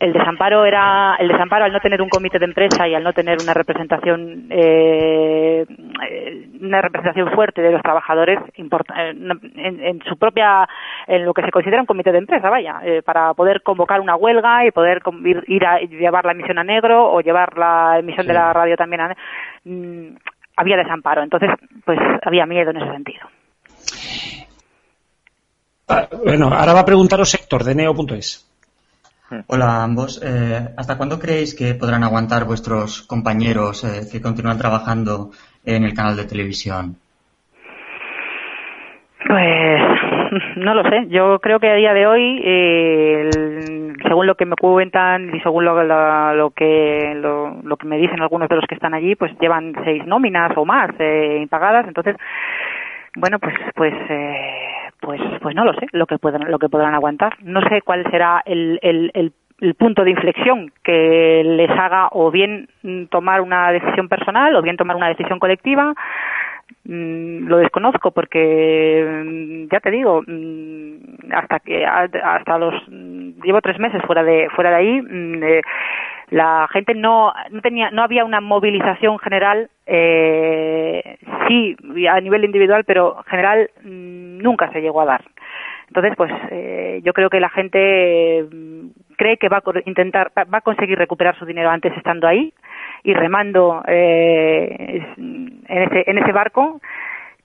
el 0.00 0.12
desamparo 0.12 0.64
era 0.64 1.16
el 1.18 1.28
desamparo 1.28 1.64
al 1.64 1.72
no 1.72 1.80
tener 1.80 2.00
un 2.00 2.08
comité 2.08 2.38
de 2.38 2.44
empresa 2.44 2.86
y 2.86 2.94
al 2.94 3.02
no 3.02 3.12
tener 3.12 3.38
una 3.42 3.52
representación 3.52 4.46
eh, 4.50 5.66
una 6.60 6.80
representación 6.80 7.32
fuerte 7.32 7.62
de 7.62 7.72
los 7.72 7.82
trabajadores 7.82 8.38
eh, 8.56 9.14
en, 9.56 10.02
su 10.08 10.16
propia 10.16 10.68
en 11.06 11.24
lo 11.24 11.34
que 11.34 11.42
se 11.42 11.50
considera 11.50 11.80
un 11.82 11.86
comité 11.86 12.12
de 12.12 12.18
empresa 12.18 12.48
vaya 12.48 12.80
eh, 12.84 13.02
para 13.02 13.34
poder 13.34 13.62
convocar 13.62 14.00
una 14.00 14.14
huelga 14.14 14.66
y 14.66 14.70
poder 14.70 15.02
ir, 15.46 15.66
a 15.66 15.80
llevar 15.80 16.24
la 16.24 16.32
emisión 16.32 16.58
a 16.58 16.64
negro 16.64 17.10
o 17.12 17.20
llevar 17.20 17.58
la 17.58 17.98
emisión 17.98 18.26
de 18.26 18.34
la 18.34 18.52
radio 18.52 18.76
también 18.76 19.00
a 19.00 19.16
mm, 19.64 20.16
había 20.56 20.76
desamparo. 20.76 21.22
Entonces 21.22 21.50
pues 21.84 21.98
había 22.22 22.46
miedo 22.46 22.70
en 22.70 22.76
ese 22.76 22.92
sentido. 22.92 23.26
Ah, 25.88 26.06
bueno 26.24 26.50
ahora 26.52 26.74
va 26.74 26.80
a 26.80 26.84
preguntaros 26.84 27.30
sector 27.30 27.64
de 27.64 27.74
neo.es 27.74 28.48
Hola 29.48 29.82
ambos. 29.82 30.20
Eh, 30.24 30.68
¿Hasta 30.76 30.96
cuándo 30.96 31.18
creéis 31.18 31.54
que 31.54 31.74
podrán 31.74 32.04
aguantar 32.04 32.44
vuestros 32.44 33.02
compañeros 33.02 33.84
eh, 33.84 34.08
que 34.10 34.22
continúan 34.22 34.58
trabajando 34.58 35.30
en 35.64 35.84
el 35.84 35.94
canal 35.94 36.16
de 36.16 36.24
televisión? 36.24 36.96
Pues 39.26 39.82
no 40.56 40.74
lo 40.74 40.82
sé. 40.88 41.08
Yo 41.08 41.38
creo 41.40 41.60
que 41.60 41.70
a 41.70 41.74
día 41.74 41.92
de 41.92 42.06
hoy, 42.06 42.40
eh, 42.44 43.30
según 44.06 44.26
lo 44.26 44.34
que 44.36 44.46
me 44.46 44.56
cuentan 44.56 45.34
y 45.34 45.40
según 45.40 45.64
lo, 45.64 45.74
que 46.54 47.14
lo, 47.16 47.76
que 47.76 47.86
me 47.86 47.98
dicen 47.98 48.22
algunos 48.22 48.48
de 48.48 48.56
los 48.56 48.64
que 48.66 48.74
están 48.74 48.94
allí, 48.94 49.14
pues 49.14 49.32
llevan 49.40 49.74
seis 49.84 50.06
nóminas 50.06 50.52
o 50.56 50.64
más 50.64 50.90
impagadas. 51.40 51.86
Entonces, 51.86 52.16
bueno, 53.16 53.38
pues 53.38 53.54
pues 53.74 53.94
pues 55.00 55.20
pues 55.40 55.54
no 55.54 55.64
lo 55.64 55.72
sé 55.74 55.86
lo 55.92 56.06
que 56.06 56.18
puedan 56.18 56.50
lo 56.50 56.58
que 56.58 56.68
podrán 56.68 56.94
aguantar. 56.94 57.36
No 57.42 57.60
sé 57.68 57.82
cuál 57.82 58.04
será 58.10 58.42
el, 58.44 58.78
el, 58.82 59.10
el, 59.14 59.74
punto 59.74 60.04
de 60.04 60.10
inflexión 60.10 60.72
que 60.84 61.42
les 61.44 61.70
haga 61.70 62.08
o 62.12 62.30
bien 62.30 62.68
tomar 63.10 63.40
una 63.40 63.72
decisión 63.72 64.08
personal 64.08 64.54
o 64.54 64.62
bien 64.62 64.76
tomar 64.76 64.94
una 64.96 65.08
decisión 65.08 65.40
colectiva 65.40 65.92
mm, 65.92 65.94
lo 66.84 67.58
desconozco 67.58 68.10
porque 68.12 69.04
mm, 69.24 69.70
ya 69.70 69.80
te 69.80 69.90
digo 69.90 70.22
mm, 70.26 71.32
hasta 71.32 71.60
que 71.60 71.84
hasta 71.84 72.58
los 72.58 72.74
llevo 72.88 73.60
tres 73.60 73.78
meses 73.78 74.02
fuera 74.06 74.22
de 74.22 74.48
fuera 74.54 74.70
de 74.70 74.76
ahí 74.76 75.02
la 76.30 76.68
gente 76.72 76.94
no, 76.94 77.32
no 77.50 77.60
tenía 77.62 77.90
no 77.90 78.02
había 78.02 78.24
una 78.24 78.40
movilización 78.40 79.18
general 79.18 79.68
eh, 79.86 81.18
sí 81.46 81.76
a 82.08 82.20
nivel 82.20 82.44
individual 82.44 82.84
pero 82.84 83.22
general 83.28 83.70
mm, 83.82 84.38
nunca 84.38 84.70
se 84.72 84.80
llegó 84.80 85.02
a 85.02 85.06
dar. 85.06 85.24
Entonces 85.88 86.14
pues 86.16 86.32
eh, 86.50 87.00
yo 87.02 87.12
creo 87.12 87.30
que 87.30 87.40
la 87.40 87.48
gente 87.50 88.46
mm, 88.50 88.88
cree 89.16 89.36
que 89.36 89.48
va 89.48 89.58
a 89.58 89.62
intentar 89.86 90.32
va 90.36 90.58
a 90.58 90.62
conseguir 90.62 90.98
recuperar 90.98 91.38
su 91.38 91.44
dinero 91.44 91.70
antes 91.70 91.96
estando 91.96 92.26
ahí 92.26 92.52
y 93.04 93.14
remando 93.14 93.82
eh, 93.86 95.04
en 95.16 95.62
ese 95.68 96.04
en 96.10 96.18
ese 96.18 96.32
barco 96.32 96.80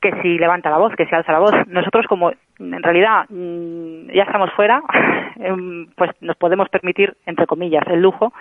que 0.03 0.11
si 0.21 0.37
levanta 0.37 0.69
la 0.69 0.77
voz, 0.77 0.93
que 0.97 1.05
si 1.05 1.15
alza 1.15 1.31
la 1.31 1.39
voz. 1.39 1.53
Nosotros 1.67 2.05
como 2.07 2.31
en 2.59 2.83
realidad 2.83 3.25
mm, 3.29 4.11
ya 4.13 4.23
estamos 4.23 4.51
fuera, 4.53 4.81
em, 5.37 5.87
pues 5.95 6.11
nos 6.19 6.35
podemos 6.35 6.67
permitir, 6.69 7.15
entre 7.25 7.47
comillas, 7.47 7.83
el 7.87 8.01
lujo 8.01 8.33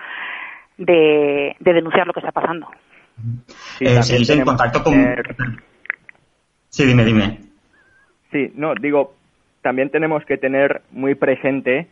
de, 0.76 1.54
denunciar 1.60 2.06
lo 2.06 2.12
que 2.12 2.20
está 2.20 2.32
pasando. 2.32 2.66
Sí, 3.78 3.84
eh, 3.86 4.00
en 4.28 4.44
contacto 4.44 4.82
con... 4.82 4.94
Sí, 6.68 6.84
dime, 6.84 7.04
dime. 7.04 7.38
Sí, 8.32 8.50
no, 8.56 8.74
digo, 8.74 9.14
también 9.60 9.90
tenemos 9.90 10.24
que 10.24 10.38
tener 10.38 10.82
muy 10.90 11.14
presente 11.14 11.86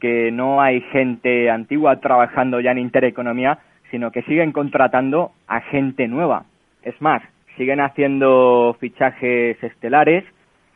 que 0.00 0.30
no 0.32 0.60
hay 0.60 0.80
gente 0.92 1.48
antigua 1.48 2.00
trabajando 2.00 2.60
ya 2.60 2.72
en 2.72 2.78
intereconomía, 2.78 3.60
sino 3.94 4.10
que 4.10 4.22
siguen 4.22 4.50
contratando 4.50 5.30
a 5.46 5.60
gente 5.60 6.08
nueva. 6.08 6.46
Es 6.82 7.00
más, 7.00 7.22
siguen 7.56 7.78
haciendo 7.80 8.76
fichajes 8.80 9.62
estelares, 9.62 10.24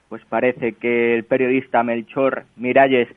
pues 0.08 0.24
parece 0.26 0.74
que 0.74 1.16
el 1.16 1.24
periodista 1.24 1.82
Melchor 1.82 2.44
Miralles 2.54 3.08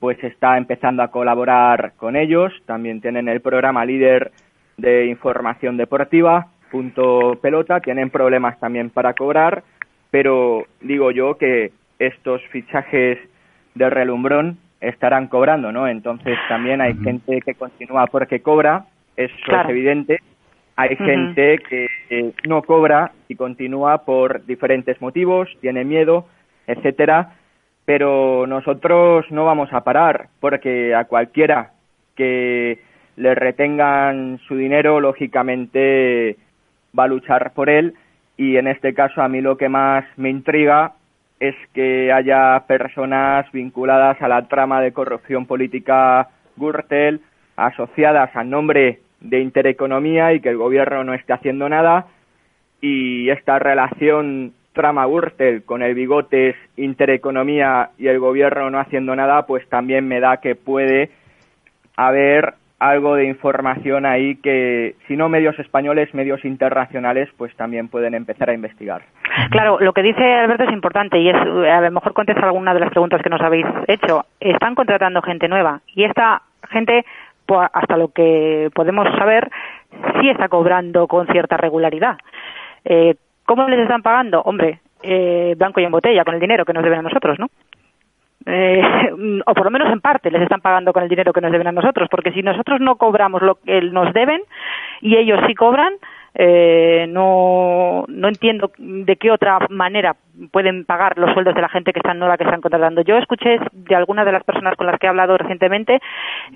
pues 0.00 0.22
está 0.22 0.58
empezando 0.58 1.02
a 1.02 1.08
colaborar 1.08 1.94
con 1.96 2.14
ellos, 2.14 2.52
también 2.66 3.00
tienen 3.00 3.26
el 3.26 3.40
programa 3.40 3.86
líder 3.86 4.32
de 4.76 5.06
información 5.06 5.78
deportiva, 5.78 6.48
punto 6.70 7.38
pelota, 7.40 7.80
tienen 7.80 8.10
problemas 8.10 8.60
también 8.60 8.90
para 8.90 9.14
cobrar, 9.14 9.62
pero 10.10 10.66
digo 10.82 11.10
yo 11.10 11.38
que 11.38 11.72
estos 11.98 12.42
fichajes 12.48 13.16
de 13.74 13.88
relumbrón 13.88 14.58
estarán 14.82 15.26
cobrando, 15.26 15.72
¿no? 15.72 15.88
Entonces 15.88 16.36
también 16.50 16.82
hay 16.82 16.92
gente 16.98 17.40
que 17.40 17.54
continúa 17.54 18.08
porque 18.08 18.42
cobra, 18.42 18.84
eso 19.18 19.34
es 19.34 19.68
evidente, 19.68 20.20
hay 20.76 20.94
gente 20.94 21.58
que 21.68 21.88
no 22.46 22.62
cobra 22.62 23.10
y 23.26 23.34
continúa 23.34 24.04
por 24.04 24.46
diferentes 24.46 25.00
motivos, 25.00 25.48
tiene 25.60 25.84
miedo, 25.84 26.26
etcétera, 26.68 27.34
pero 27.84 28.46
nosotros 28.46 29.26
no 29.30 29.44
vamos 29.44 29.72
a 29.72 29.82
parar 29.82 30.28
porque 30.38 30.94
a 30.94 31.06
cualquiera 31.06 31.72
que 32.14 32.78
le 33.16 33.34
retengan 33.34 34.38
su 34.46 34.54
dinero, 34.54 35.00
lógicamente 35.00 36.36
va 36.96 37.04
a 37.04 37.08
luchar 37.08 37.54
por 37.54 37.68
él. 37.68 37.94
Y 38.36 38.56
en 38.56 38.68
este 38.68 38.94
caso 38.94 39.20
a 39.20 39.28
mí 39.28 39.40
lo 39.40 39.56
que 39.56 39.68
más 39.68 40.04
me 40.16 40.30
intriga 40.30 40.92
es 41.40 41.56
que 41.74 42.12
haya 42.12 42.62
personas 42.68 43.50
vinculadas 43.50 44.22
a 44.22 44.28
la 44.28 44.46
trama 44.46 44.80
de 44.80 44.92
corrupción 44.92 45.46
política 45.46 46.28
Gürtel, 46.56 47.20
asociadas 47.56 48.30
al 48.36 48.48
nombre 48.48 49.00
de 49.20 49.40
intereconomía 49.40 50.32
y 50.32 50.40
que 50.40 50.48
el 50.48 50.56
gobierno 50.56 51.04
no 51.04 51.14
esté 51.14 51.32
haciendo 51.32 51.68
nada 51.68 52.06
y 52.80 53.30
esta 53.30 53.58
relación 53.58 54.52
trama 54.72 55.06
Gürtel 55.06 55.64
con 55.64 55.82
el 55.82 55.94
bigotes 55.94 56.54
intereconomía 56.76 57.90
y 57.98 58.06
el 58.06 58.20
gobierno 58.20 58.70
no 58.70 58.78
haciendo 58.78 59.16
nada 59.16 59.46
pues 59.46 59.68
también 59.68 60.06
me 60.06 60.20
da 60.20 60.36
que 60.36 60.54
puede 60.54 61.10
haber 61.96 62.54
algo 62.78 63.16
de 63.16 63.24
información 63.24 64.06
ahí 64.06 64.36
que, 64.36 64.94
si 65.06 65.16
no 65.16 65.28
medios 65.28 65.58
españoles, 65.58 66.14
medios 66.14 66.44
internacionales, 66.44 67.28
pues 67.36 67.54
también 67.56 67.88
pueden 67.88 68.14
empezar 68.14 68.50
a 68.50 68.54
investigar. 68.54 69.02
Claro, 69.50 69.78
lo 69.80 69.92
que 69.92 70.02
dice 70.02 70.22
Alberto 70.22 70.64
es 70.64 70.72
importante 70.72 71.18
y 71.18 71.28
es, 71.28 71.34
a 71.34 71.80
lo 71.80 71.90
mejor 71.90 72.12
contesta 72.12 72.46
alguna 72.46 72.74
de 72.74 72.80
las 72.80 72.90
preguntas 72.90 73.20
que 73.22 73.30
nos 73.30 73.40
habéis 73.40 73.66
hecho. 73.88 74.26
Están 74.38 74.74
contratando 74.74 75.22
gente 75.22 75.48
nueva 75.48 75.80
y 75.94 76.04
esta 76.04 76.42
gente, 76.70 77.04
hasta 77.56 77.96
lo 77.96 78.08
que 78.08 78.70
podemos 78.74 79.06
saber, 79.16 79.50
sí 80.20 80.28
está 80.28 80.48
cobrando 80.48 81.06
con 81.06 81.26
cierta 81.28 81.56
regularidad. 81.56 82.18
Eh, 82.84 83.14
¿Cómo 83.46 83.68
les 83.68 83.80
están 83.80 84.02
pagando? 84.02 84.42
Hombre, 84.42 84.80
eh, 85.02 85.54
blanco 85.56 85.80
y 85.80 85.84
en 85.84 85.92
botella, 85.92 86.24
con 86.24 86.34
el 86.34 86.40
dinero 86.40 86.64
que 86.64 86.72
nos 86.72 86.82
deben 86.82 87.00
a 87.00 87.02
nosotros, 87.02 87.38
¿no? 87.38 87.48
Eh, 88.46 88.82
o 89.46 89.54
por 89.54 89.64
lo 89.64 89.70
menos 89.70 89.92
en 89.92 90.00
parte 90.00 90.30
les 90.30 90.42
están 90.42 90.60
pagando 90.60 90.92
con 90.92 91.02
el 91.02 91.08
dinero 91.08 91.32
que 91.32 91.40
nos 91.40 91.52
deben 91.52 91.66
a 91.66 91.72
nosotros, 91.72 92.08
porque 92.10 92.32
si 92.32 92.42
nosotros 92.42 92.80
no 92.80 92.96
cobramos 92.96 93.42
lo 93.42 93.56
que 93.56 93.80
nos 93.82 94.12
deben 94.12 94.42
y 95.00 95.16
ellos 95.16 95.40
sí 95.46 95.54
cobran, 95.54 95.94
eh, 96.34 97.06
no, 97.08 98.04
no 98.08 98.28
entiendo 98.28 98.70
de 98.78 99.16
qué 99.16 99.30
otra 99.30 99.58
manera 99.70 100.16
pueden 100.52 100.84
pagar 100.84 101.18
los 101.18 101.32
sueldos 101.32 101.54
de 101.54 101.62
la 101.62 101.68
gente 101.68 101.92
que 101.92 101.98
está 101.98 102.14
nueva 102.14 102.36
que 102.36 102.44
están 102.44 102.60
contratando. 102.60 103.02
Yo 103.02 103.16
escuché 103.16 103.58
de 103.72 103.94
algunas 103.96 104.24
de 104.24 104.32
las 104.32 104.44
personas 104.44 104.76
con 104.76 104.86
las 104.86 104.98
que 104.98 105.06
he 105.06 105.08
hablado 105.10 105.36
recientemente 105.36 106.00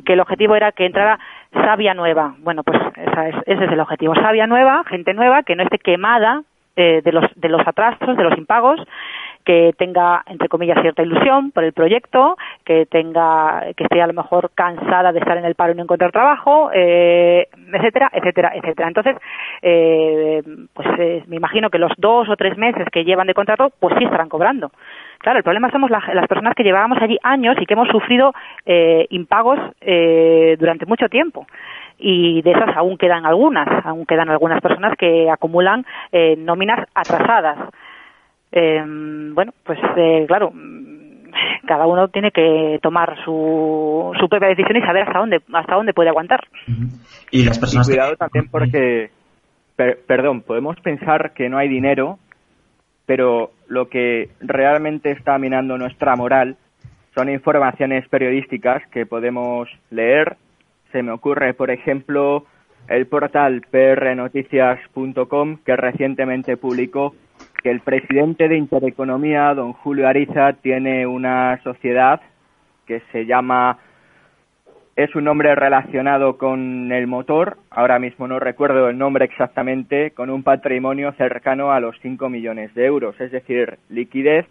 que 0.05 0.13
el 0.13 0.21
objetivo 0.21 0.55
era 0.55 0.73
que 0.73 0.87
entrara 0.87 1.19
sabia 1.53 1.95
nueva. 1.95 2.35
Bueno, 2.39 2.63
pues 2.63 2.79
ese 3.47 3.65
es 3.65 3.73
el 3.73 3.81
objetivo. 3.81 4.15
Sabia 4.15 4.47
nueva, 4.47 4.85
gente 4.89 5.15
nueva, 5.15 5.43
que 5.43 5.57
no 5.57 5.65
esté 5.65 5.79
quemada 5.79 6.43
eh, 6.77 7.03
de, 7.05 7.13
los, 7.13 7.25
de 7.37 7.49
los 7.51 7.61
atrasos, 7.67 8.17
de 8.17 8.25
los 8.25 8.39
impagos, 8.39 8.81
que 9.45 9.73
tenga, 9.77 10.23
entre 10.27 10.49
comillas, 10.49 10.81
cierta 10.81 11.03
ilusión 11.03 11.51
por 11.51 11.65
el 11.65 11.73
proyecto, 11.73 12.37
que 12.65 12.87
tenga, 12.87 13.65
que 13.77 13.85
esté 13.85 14.01
a 14.01 14.07
lo 14.07 14.13
mejor 14.13 14.51
cansada 14.55 15.13
de 15.13 15.19
estar 15.19 15.37
en 15.37 15.45
el 15.45 15.55
paro 15.55 15.73
y 15.73 15.77
no 15.77 15.83
encontrar 15.83 16.13
trabajo, 16.13 16.71
eh, 16.73 17.49
etcétera, 17.73 18.11
etcétera, 18.13 18.53
etcétera. 18.55 18.89
Entonces, 18.89 19.17
eh, 19.63 20.43
pues 20.73 20.89
eh, 20.99 21.25
me 21.27 21.37
imagino 21.37 21.71
que 21.71 21.79
los 21.79 21.93
dos 21.99 22.29
o 22.29 22.37
tres 22.37 22.57
meses 22.57 22.87
que 22.93 23.05
llevan 23.05 23.27
de 23.27 23.35
contrato, 23.35 23.71
pues 23.81 23.95
sí 23.99 24.05
estarán 24.05 24.29
cobrando. 24.29 24.71
Claro, 25.19 25.39
el 25.39 25.45
problema 25.45 25.71
somos 25.71 25.89
las 25.89 26.27
personas 26.27 26.55
que 26.57 26.65
llevábamos 26.65 26.99
allí 27.01 27.17
años 27.23 27.57
y 27.61 27.67
que 27.67 27.75
hemos 27.75 27.89
sufrido 27.89 28.33
impagos 29.11 29.57
durante 30.59 30.85
mucho 30.85 31.09
tiempo 31.09 31.47
y 31.97 32.43
de 32.43 32.51
esas 32.51 32.77
aún 32.77 32.99
quedan 32.99 33.25
algunas, 33.25 33.69
aún 33.87 34.05
quedan 34.05 34.31
algunas 34.31 34.61
personas 34.61 34.97
que 34.99 35.31
acumulan 35.31 35.87
nóminas 36.39 36.89
atrasadas. 36.93 37.57
Eh, 38.53 38.85
bueno, 39.35 39.53
pues 39.65 39.79
eh, 39.97 40.25
claro, 40.29 40.53
cada 41.67 41.87
uno 41.87 42.09
tiene 42.09 42.31
que 42.31 42.79
tomar 42.83 43.17
su, 43.25 44.13
su 44.21 44.29
propia 44.29 44.49
decisión 44.49 44.77
y 44.77 44.83
saber 44.83 45.05
hasta 45.05 45.19
dónde 45.19 45.41
hasta 45.53 45.75
dónde 45.75 45.95
puede 45.95 46.11
aguantar. 46.11 46.47
Y 47.31 47.45
las 47.45 47.59
personas 47.59 47.89
cuidado 47.89 48.17
también 48.17 48.49
porque 48.51 49.11
perdón, 50.07 50.43
podemos 50.43 50.79
pensar 50.81 51.33
que 51.35 51.49
no 51.49 51.59
hay 51.59 51.69
dinero, 51.69 52.19
pero 53.07 53.51
lo 53.69 53.89
que 53.89 54.31
realmente 54.41 55.11
está 55.11 55.39
minando 55.39 55.79
nuestra 55.79 56.15
moral 56.17 56.57
son 57.15 57.31
informaciones 57.31 58.09
periodísticas 58.09 58.83
que 58.91 59.07
podemos 59.07 59.69
leer. 59.91 60.37
Se 60.93 61.03
me 61.03 61.13
ocurre, 61.13 61.55
por 61.55 61.71
ejemplo, 61.71 62.45
el 62.89 63.07
portal 63.07 63.63
prnoticias.com 63.71 65.59
que 65.65 65.77
recientemente 65.77 66.57
publicó 66.57 67.15
que 67.63 67.71
el 67.71 67.81
presidente 67.81 68.49
de 68.49 68.57
Intereconomía, 68.57 69.55
don 69.55 69.73
Julio 69.73 70.09
Ariza, 70.09 70.55
tiene 70.55 71.07
una 71.07 71.61
sociedad 71.63 72.21
que 72.87 73.03
se 73.13 73.27
llama 73.27 73.79
es 74.95 75.15
un 75.15 75.25
nombre 75.25 75.55
relacionado 75.55 76.37
con 76.37 76.93
el 76.93 77.07
motor, 77.07 77.57
ahora 77.71 77.99
mismo 77.99 78.29
no 78.29 78.39
recuerdo 78.39 78.91
el 78.91 78.99
nombre 78.99 79.25
exactamente, 79.25 80.11
con 80.11 80.29
un 80.29 80.43
patrimonio 80.43 81.13
cercano 81.13 81.73
a 81.73 81.81
los 81.81 81.97
5 82.03 82.29
millones 82.29 82.75
de 82.75 82.85
euros, 82.85 83.19
es 83.19 83.33
decir, 83.33 83.79
liquidez, 83.89 84.47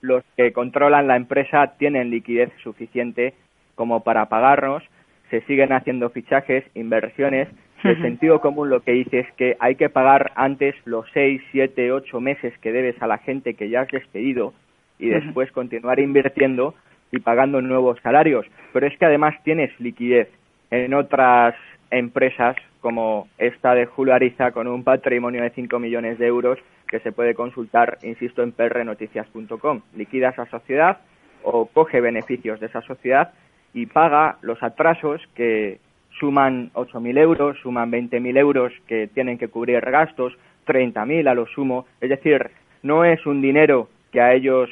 los 0.00 0.24
que 0.36 0.52
controlan 0.52 1.06
la 1.06 1.16
empresa 1.16 1.74
tienen 1.78 2.10
liquidez 2.10 2.50
suficiente 2.64 3.34
como 3.76 4.02
para 4.02 4.26
pagarnos, 4.26 4.82
se 5.30 5.42
siguen 5.42 5.72
haciendo 5.72 6.10
fichajes, 6.10 6.64
inversiones 6.74 7.48
el 7.84 8.00
sentido 8.02 8.40
común 8.40 8.70
lo 8.70 8.80
que 8.80 8.92
dice 8.92 9.20
es 9.20 9.32
que 9.34 9.56
hay 9.60 9.76
que 9.76 9.88
pagar 9.88 10.32
antes 10.34 10.74
los 10.84 11.06
seis, 11.12 11.42
siete, 11.52 11.92
ocho 11.92 12.20
meses 12.20 12.56
que 12.58 12.72
debes 12.72 13.00
a 13.02 13.06
la 13.06 13.18
gente 13.18 13.54
que 13.54 13.68
ya 13.68 13.82
has 13.82 13.88
despedido 13.88 14.54
y 14.98 15.08
después 15.08 15.52
continuar 15.52 16.00
invirtiendo 16.00 16.74
y 17.12 17.20
pagando 17.20 17.60
nuevos 17.60 17.98
salarios. 18.02 18.46
Pero 18.72 18.86
es 18.86 18.96
que 18.98 19.04
además 19.04 19.34
tienes 19.44 19.78
liquidez 19.78 20.28
en 20.70 20.94
otras 20.94 21.54
empresas 21.90 22.56
como 22.80 23.28
esta 23.38 23.74
de 23.74 23.86
Julio 23.86 24.14
Ariza 24.14 24.52
con 24.52 24.66
un 24.68 24.84
patrimonio 24.84 25.42
de 25.42 25.50
5 25.50 25.78
millones 25.78 26.18
de 26.18 26.26
euros 26.26 26.58
que 26.88 27.00
se 27.00 27.12
puede 27.12 27.34
consultar, 27.34 27.98
insisto, 28.02 28.42
en 28.42 28.52
prnoticias.com. 28.52 29.80
Liquida 29.96 30.30
esa 30.30 30.46
sociedad 30.46 30.98
o 31.42 31.66
coge 31.66 32.00
beneficios 32.00 32.60
de 32.60 32.66
esa 32.66 32.82
sociedad 32.82 33.32
y 33.74 33.86
paga 33.86 34.38
los 34.40 34.62
atrasos 34.62 35.20
que 35.34 35.78
suman 36.18 36.70
8.000 36.74 37.18
euros, 37.18 37.56
suman 37.62 37.90
20.000 37.90 38.38
euros 38.38 38.72
que 38.86 39.08
tienen 39.08 39.38
que 39.38 39.48
cubrir 39.48 39.80
gastos, 39.80 40.36
30.000 40.66 41.28
a 41.28 41.34
lo 41.34 41.46
sumo. 41.46 41.86
Es 42.00 42.10
decir, 42.10 42.50
no 42.82 43.04
es 43.04 43.24
un 43.26 43.40
dinero 43.40 43.88
que 44.12 44.20
a 44.20 44.32
ellos 44.32 44.70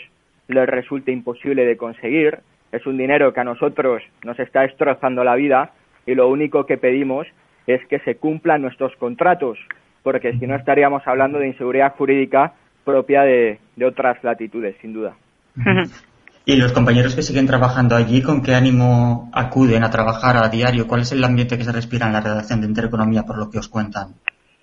les 0.48 0.68
resulte 0.68 1.12
imposible 1.12 1.64
de 1.64 1.76
conseguir, 1.76 2.38
es 2.72 2.86
un 2.86 2.96
dinero 2.96 3.32
que 3.32 3.40
a 3.40 3.44
nosotros 3.44 4.02
nos 4.24 4.38
está 4.38 4.62
destrozando 4.62 5.24
la 5.24 5.36
vida 5.36 5.72
y 6.06 6.14
lo 6.14 6.28
único 6.28 6.66
que 6.66 6.76
pedimos 6.76 7.26
es 7.66 7.84
que 7.86 7.98
se 8.00 8.16
cumplan 8.16 8.62
nuestros 8.62 8.94
contratos, 8.96 9.58
porque 10.02 10.32
si 10.38 10.46
no 10.46 10.54
estaríamos 10.54 11.06
hablando 11.06 11.38
de 11.38 11.48
inseguridad 11.48 11.94
jurídica 11.94 12.52
propia 12.84 13.22
de, 13.22 13.58
de 13.76 13.86
otras 13.86 14.22
latitudes, 14.22 14.76
sin 14.82 14.92
duda. 14.92 15.14
¿Y 16.46 16.56
los 16.56 16.72
compañeros 16.72 17.14
que 17.14 17.22
siguen 17.22 17.46
trabajando 17.46 17.96
allí, 17.96 18.20
con 18.20 18.42
qué 18.42 18.54
ánimo 18.54 19.30
acuden 19.32 19.82
a 19.82 19.90
trabajar 19.90 20.36
a 20.36 20.50
diario? 20.50 20.86
¿Cuál 20.86 21.00
es 21.00 21.12
el 21.12 21.24
ambiente 21.24 21.56
que 21.56 21.64
se 21.64 21.72
respira 21.72 22.06
en 22.06 22.12
la 22.12 22.20
redacción 22.20 22.60
de 22.60 22.66
Intereconomía 22.66 23.22
por 23.22 23.38
lo 23.38 23.48
que 23.48 23.58
os 23.58 23.68
cuentan? 23.68 24.14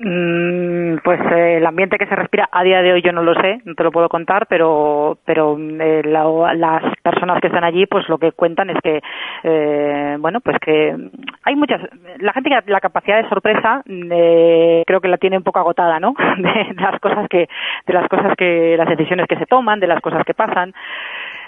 Mm, 0.04 0.98
pues 1.04 1.20
eh, 1.32 1.58
el 1.58 1.66
ambiente 1.68 2.00
que 2.00 2.08
se 2.08 2.16
respira 2.16 2.50
a 2.52 2.64
día 2.64 2.82
de 2.82 2.92
hoy 2.92 3.04
yo 3.04 3.12
no 3.12 3.22
lo 3.22 3.36
sé, 3.36 3.62
no 3.66 3.76
te 3.76 3.84
lo 3.84 3.92
puedo 3.92 4.10
contar, 4.10 4.48
pero 4.48 5.20
pero 5.26 5.56
eh, 5.60 6.02
las 6.04 6.84
personas 7.04 7.40
que 7.40 7.48
están 7.48 7.64
allí 7.64 7.86
pues 7.86 8.10
lo 8.10 8.18
que 8.18 8.32
cuentan 8.32 8.72
es 8.72 8.78
que 8.82 9.00
eh, 9.44 10.16
bueno 10.20 10.40
pues 10.42 10.58
que 10.60 10.96
hay 11.44 11.56
muchas 11.56 11.82
la 12.18 12.34
gente 12.34 12.50
que 12.50 12.72
la 12.72 12.80
capacidad 12.80 13.22
de 13.22 13.30
sorpresa 13.30 13.84
creo 13.86 15.02
que 15.02 15.08
la 15.08 15.18
tiene 15.18 15.38
un 15.38 15.44
poco 15.44 15.60
agotada, 15.60 16.00
¿no? 16.00 16.16
De, 16.38 16.74
las 16.82 17.00
cosas 17.00 17.28
que 17.30 17.48
de 17.86 17.94
las 17.94 18.10
cosas 18.10 18.34
que 18.36 18.76
las 18.78 18.90
decisiones 18.90 19.28
que 19.28 19.38
se 19.38 19.46
toman, 19.46 19.80
de 19.80 19.88
las 19.88 20.02
cosas 20.02 20.24
que 20.26 20.34
pasan. 20.34 20.74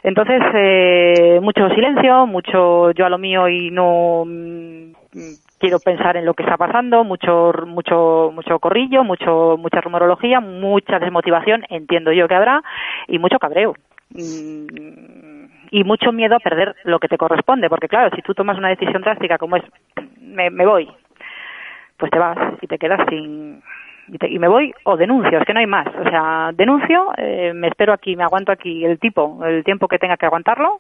Entonces, 0.04 1.42
mucho 1.42 1.70
silencio, 1.70 2.28
mucho 2.28 2.92
yo 2.92 3.06
a 3.06 3.10
lo 3.10 3.18
mío 3.18 3.48
y 3.48 3.72
no 3.72 4.26
quiero 5.60 5.80
pensar 5.80 6.18
en 6.18 6.26
lo 6.26 6.34
que 6.34 6.44
está 6.44 6.58
pasando, 6.58 7.06
mucho, 7.06 7.54
mucho, 7.66 8.32
mucho 8.36 8.60
corrillo, 8.60 9.06
mucho, 9.06 9.56
mucha 9.58 9.80
rumorología, 9.80 10.42
mucha 10.42 11.00
desmotivación, 11.00 11.64
entiendo 11.70 12.12
yo 12.12 12.28
que 12.28 12.36
habrá, 12.36 12.62
y 13.08 13.18
mucho 13.18 13.40
cabreo. 13.40 13.74
Mm, 14.10 15.46
y 15.72 15.84
mucho 15.86 16.12
miedo 16.12 16.36
a 16.36 16.40
perder 16.40 16.76
lo 16.84 17.00
que 17.00 17.08
te 17.08 17.18
corresponde, 17.18 17.70
porque 17.70 17.88
claro, 17.88 18.14
si 18.16 18.22
tú 18.22 18.34
tomas 18.34 18.58
una 18.58 18.70
decisión 18.70 19.02
drástica 19.02 19.38
como 19.38 19.56
es, 19.56 19.64
me, 20.22 20.50
voy, 20.66 20.88
pues 21.98 22.12
te 22.12 22.20
vas 22.20 22.38
y 22.62 22.68
te 22.68 22.78
quedas 22.78 23.00
sin, 23.10 23.64
y, 24.08 24.40
me 24.40 24.48
voy 24.48 24.74
o 24.84 24.98
denuncio, 24.98 25.40
es 25.40 25.46
que 25.46 25.54
no 25.54 25.60
hay 25.60 25.66
más. 25.66 25.88
O 25.88 26.10
sea, 26.10 26.52
denuncio, 26.54 27.12
eh, 27.18 27.54
me 27.54 27.68
espero 27.68 27.94
aquí, 27.94 28.16
me 28.16 28.24
aguanto 28.24 28.52
aquí 28.52 28.84
el 28.86 29.00
tipo, 29.00 29.44
el 29.46 29.64
tiempo 29.64 29.88
que 29.88 30.00
tenga 30.00 30.18
que 30.18 30.26
aguantarlo, 30.26 30.80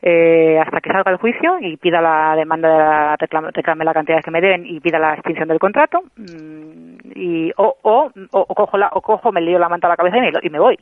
eh, 0.00 0.58
hasta 0.60 0.80
que 0.80 0.90
salga 0.90 1.10
el 1.10 1.18
juicio 1.18 1.58
y 1.60 1.76
pida 1.76 2.00
la 2.00 2.34
demanda, 2.36 2.68
de 2.68 2.78
la, 2.78 3.50
reclame, 3.52 3.84
la 3.84 3.94
cantidad 3.94 4.22
que 4.22 4.30
me 4.30 4.40
den 4.40 4.64
y 4.66 4.80
pida 4.80 4.98
la 4.98 5.14
extinción 5.14 5.48
del 5.48 5.58
contrato. 5.58 6.02
Mm, 6.16 7.12
y, 7.14 7.52
o, 7.56 7.76
o, 7.82 8.10
cojo 8.54 8.78
o 8.92 9.00
cojo, 9.00 9.32
me 9.32 9.40
lío 9.40 9.58
la 9.58 9.68
manta 9.68 9.86
a 9.86 9.90
la 9.90 9.96
cabeza 9.96 10.18
y 10.18 10.20
me, 10.20 10.32
y 10.42 10.50
me 10.50 10.58
voy. 10.58 10.78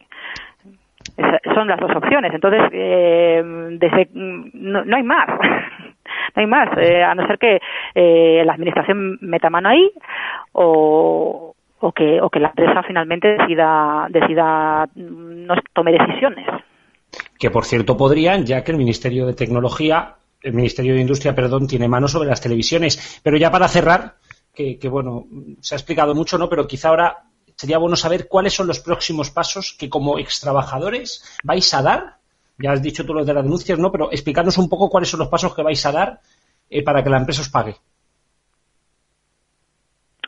son 1.54 1.68
las 1.68 1.80
dos 1.80 1.94
opciones. 1.96 2.32
Entonces, 2.34 2.62
eh, 2.72 3.42
desde, 3.78 4.08
no, 4.12 4.84
no 4.84 4.96
hay 4.96 5.02
más. 5.02 5.28
no 6.36 6.40
hay 6.40 6.46
más, 6.46 6.68
eh, 6.78 7.02
a 7.02 7.14
no 7.14 7.26
ser 7.26 7.38
que 7.38 7.60
eh, 7.94 8.42
la 8.44 8.54
administración 8.54 9.18
meta 9.20 9.50
mano 9.50 9.68
ahí 9.68 9.90
o, 10.52 11.54
o 11.80 11.92
que, 11.92 12.20
o 12.20 12.30
que 12.30 12.40
la 12.40 12.48
empresa 12.48 12.82
finalmente 12.82 13.36
decida, 13.36 14.06
decida 14.10 14.88
no 14.94 15.54
tome 15.72 15.92
decisiones 15.92 16.46
que 17.38 17.50
por 17.50 17.64
cierto 17.64 17.96
podrían, 17.96 18.44
ya 18.44 18.62
que 18.62 18.72
el 18.72 18.78
Ministerio 18.78 19.26
de 19.26 19.34
Tecnología, 19.34 20.16
el 20.42 20.52
Ministerio 20.52 20.94
de 20.94 21.00
Industria, 21.00 21.34
perdón, 21.34 21.66
tiene 21.66 21.88
mano 21.88 22.08
sobre 22.08 22.28
las 22.28 22.40
televisiones. 22.40 23.20
Pero 23.22 23.36
ya 23.36 23.50
para 23.50 23.68
cerrar, 23.68 24.16
que, 24.54 24.78
bueno, 24.88 25.26
se 25.60 25.74
ha 25.74 25.78
explicado 25.78 26.14
mucho, 26.14 26.36
¿no? 26.36 26.48
Pero 26.48 26.66
quizá 26.66 26.90
ahora 26.90 27.24
sería 27.56 27.78
bueno 27.78 27.96
saber 27.96 28.28
cuáles 28.28 28.54
son 28.54 28.66
los 28.66 28.80
próximos 28.80 29.30
pasos 29.30 29.74
que 29.78 29.88
como 29.88 30.18
extrabajadores 30.18 31.24
vais 31.42 31.72
a 31.74 31.82
dar. 31.82 32.16
Ya 32.58 32.72
has 32.72 32.82
dicho 32.82 33.06
tú 33.06 33.14
lo 33.14 33.24
de 33.24 33.32
las 33.32 33.42
denuncias, 33.42 33.78
¿no? 33.78 33.90
Pero 33.90 34.12
explicarnos 34.12 34.58
un 34.58 34.68
poco 34.68 34.90
cuáles 34.90 35.08
son 35.08 35.20
los 35.20 35.28
pasos 35.28 35.54
que 35.54 35.62
vais 35.62 35.84
a 35.86 35.92
dar 35.92 36.20
eh, 36.68 36.82
para 36.82 37.02
que 37.02 37.10
la 37.10 37.18
empresa 37.18 37.40
os 37.40 37.48
pague. 37.48 37.76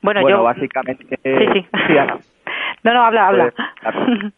Bueno, 0.02 0.28
yo... 0.28 0.42
básicamente... 0.42 1.18
Sí, 1.22 1.46
sí. 1.52 1.66
No, 2.84 2.92
no, 2.92 3.04
habla, 3.04 3.28
habla. 3.28 3.52
Pues, 3.52 4.32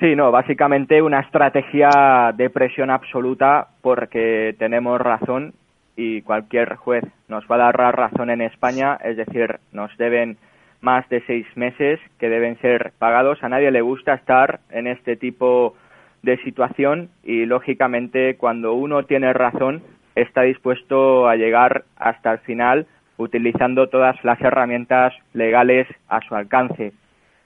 Sí, 0.00 0.16
no, 0.16 0.30
básicamente 0.30 1.02
una 1.02 1.20
estrategia 1.20 2.32
de 2.34 2.48
presión 2.48 2.88
absoluta 2.88 3.66
porque 3.82 4.54
tenemos 4.58 4.98
razón 4.98 5.52
y 5.94 6.22
cualquier 6.22 6.76
juez 6.76 7.04
nos 7.28 7.44
va 7.44 7.56
a 7.56 7.58
dar 7.58 7.78
la 7.78 7.92
razón 7.92 8.30
en 8.30 8.40
España, 8.40 8.96
es 9.04 9.18
decir, 9.18 9.58
nos 9.72 9.94
deben 9.98 10.38
más 10.80 11.06
de 11.10 11.22
seis 11.26 11.46
meses 11.54 12.00
que 12.18 12.30
deben 12.30 12.58
ser 12.60 12.92
pagados. 12.98 13.42
A 13.44 13.50
nadie 13.50 13.70
le 13.70 13.82
gusta 13.82 14.14
estar 14.14 14.60
en 14.70 14.86
este 14.86 15.16
tipo 15.16 15.74
de 16.22 16.38
situación 16.44 17.10
y, 17.22 17.44
lógicamente, 17.44 18.36
cuando 18.38 18.72
uno 18.72 19.02
tiene 19.02 19.34
razón, 19.34 19.82
está 20.14 20.42
dispuesto 20.42 21.28
a 21.28 21.36
llegar 21.36 21.84
hasta 21.98 22.32
el 22.32 22.38
final 22.38 22.86
utilizando 23.20 23.88
todas 23.88 24.16
las 24.24 24.40
herramientas 24.40 25.12
legales 25.34 25.86
a 26.08 26.20
su 26.22 26.34
alcance. 26.34 26.92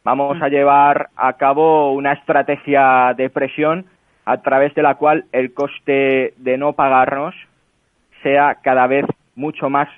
Vamos 0.05 0.41
a 0.41 0.49
llevar 0.49 1.09
a 1.17 1.33
cabo 1.35 1.93
una 1.93 2.13
estrategia 2.13 3.15
de 3.17 3.29
presión 3.31 3.87
a 4.25 4.39
través 4.39 4.75
de 4.75 4.83
la 4.83 4.95
cual 4.95 5.25
el 5.33 5.53
coste 5.53 6.35
de 6.37 6.59
no 6.59 6.75
pagarnos 6.75 7.35
sea 8.23 8.57
cada 8.63 8.87
vez 8.87 9.05
mucho 9.35 9.69
más 9.69 9.89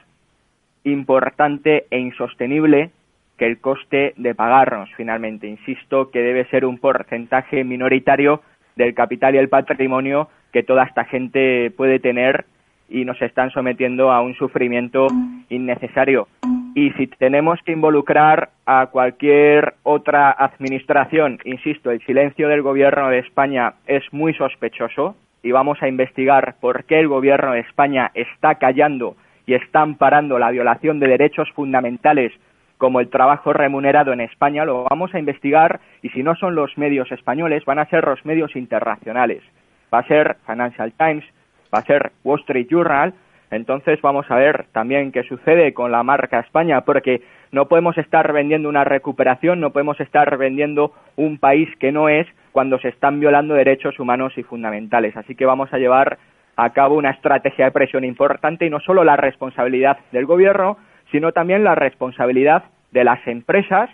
importante 0.85 1.87
e 1.91 1.99
insostenible 1.99 2.91
que 3.37 3.47
el 3.47 3.61
coste 3.61 4.15
de 4.17 4.35
pagarnos 4.35 4.89
finalmente. 4.97 5.47
Insisto 5.47 6.11
que 6.11 6.21
debe 6.21 6.47
ser 6.47 6.65
un 6.65 6.79
porcentaje 6.79 7.65
minoritario 7.65 8.41
del 8.77 8.95
capital 8.95 9.35
y 9.35 9.39
el 9.39 9.49
patrimonio 9.49 10.29
que 10.53 10.63
toda 10.63 10.85
esta 10.85 11.05
gente 11.05 11.71
puede 11.77 11.99
tener 11.99 12.47
y 12.89 13.05
nos 13.05 13.21
están 13.21 13.51
sometiendo 13.51 14.13
a 14.13 14.21
un 14.21 14.35
sufrimiento 14.35 15.07
innecesario. 15.49 16.29
Y 16.75 16.91
si 16.93 17.07
tenemos 17.07 17.59
que 17.65 17.73
involucrar 17.73 18.51
a 18.67 18.87
cualquier 18.87 19.75
otra 19.83 20.31
administración, 20.31 21.39
insisto, 21.45 21.91
el 21.91 22.05
silencio 22.05 22.49
del 22.49 22.63
Gobierno 22.63 23.09
de 23.09 23.21
España 23.21 23.75
es 23.87 24.05
muy 24.13 24.35
sospechoso 24.35 25.17
y 25.43 25.53
vamos 25.53 25.83
a 25.83 25.89
investigar 25.89 26.57
por 26.61 26.85
qué 26.85 27.01
el 27.01 27.09
Gobierno 27.09 27.53
de 27.53 27.61
España 27.61 28.11
está 28.15 28.57
callando 28.57 29.17
y 29.47 29.55
está 29.55 29.81
amparando 29.81 30.39
la 30.39 30.51
violación 30.51 30.99
de 31.01 31.09
derechos 31.09 31.49
fundamentales 31.55 32.33
como 32.79 33.01
el 33.01 33.09
trabajo 33.09 33.53
remunerado 33.53 34.13
en 34.13 34.21
España, 34.21 34.65
lo 34.65 34.85
vamos 34.85 35.15
a 35.15 35.19
investigar 35.19 35.81
y 36.03 36.11
si 36.11 36.23
no 36.23 36.35
son 36.37 36.55
los 36.55 36.77
medios 36.77 37.11
españoles, 37.11 37.65
van 37.65 37.79
a 37.79 37.87
ser 37.87 38.05
los 38.05 38.25
medios 38.25 38.55
internacionales. 38.55 39.43
Va 39.93 40.01
a 40.01 40.07
ser 40.07 40.37
Financial 40.47 40.93
Times, 40.93 41.25
va 41.77 41.81
a 41.81 41.85
ser 41.85 42.13
Wall 42.25 42.41
Street 42.41 42.69
Journal. 42.71 43.13
Entonces 43.51 44.01
vamos 44.01 44.27
a 44.31 44.37
ver 44.37 44.67
también 44.73 45.13
qué 45.13 45.23
sucede 45.23 45.73
con 45.73 45.93
la 45.93 46.03
marca 46.03 46.41
España, 46.41 46.81
porque 46.81 47.23
no 47.53 47.69
podemos 47.69 47.97
estar 47.99 48.33
vendiendo 48.33 48.69
una 48.69 48.83
recuperación, 48.83 49.61
no 49.61 49.71
podemos 49.71 50.01
estar 50.01 50.37
vendiendo 50.37 50.93
un 51.17 51.39
país 51.39 51.69
que 51.79 51.93
no 51.93 52.09
es 52.09 52.27
cuando 52.51 52.79
se 52.79 52.89
están 52.89 53.21
violando 53.21 53.55
derechos 53.55 54.01
humanos 54.01 54.33
y 54.37 54.43
fundamentales. 54.43 55.17
Así 55.17 55.35
que 55.35 55.45
vamos 55.45 55.73
a 55.73 55.79
llevar 55.79 56.19
a 56.57 56.71
cabo 56.71 56.97
una 56.97 57.11
estrategia 57.11 57.67
de 57.67 57.71
presión 57.71 58.05
importante 58.05 58.67
y 58.67 58.71
no 58.71 58.81
solo 58.81 59.05
la 59.05 59.17
responsabilidad 59.17 59.99
del 60.11 60.25
gobierno, 60.25 60.79
sino 61.13 61.33
también 61.33 61.63
la 61.63 61.75
responsabilidad 61.75 62.65
de 62.91 63.05
las 63.05 63.25
empresas 63.27 63.91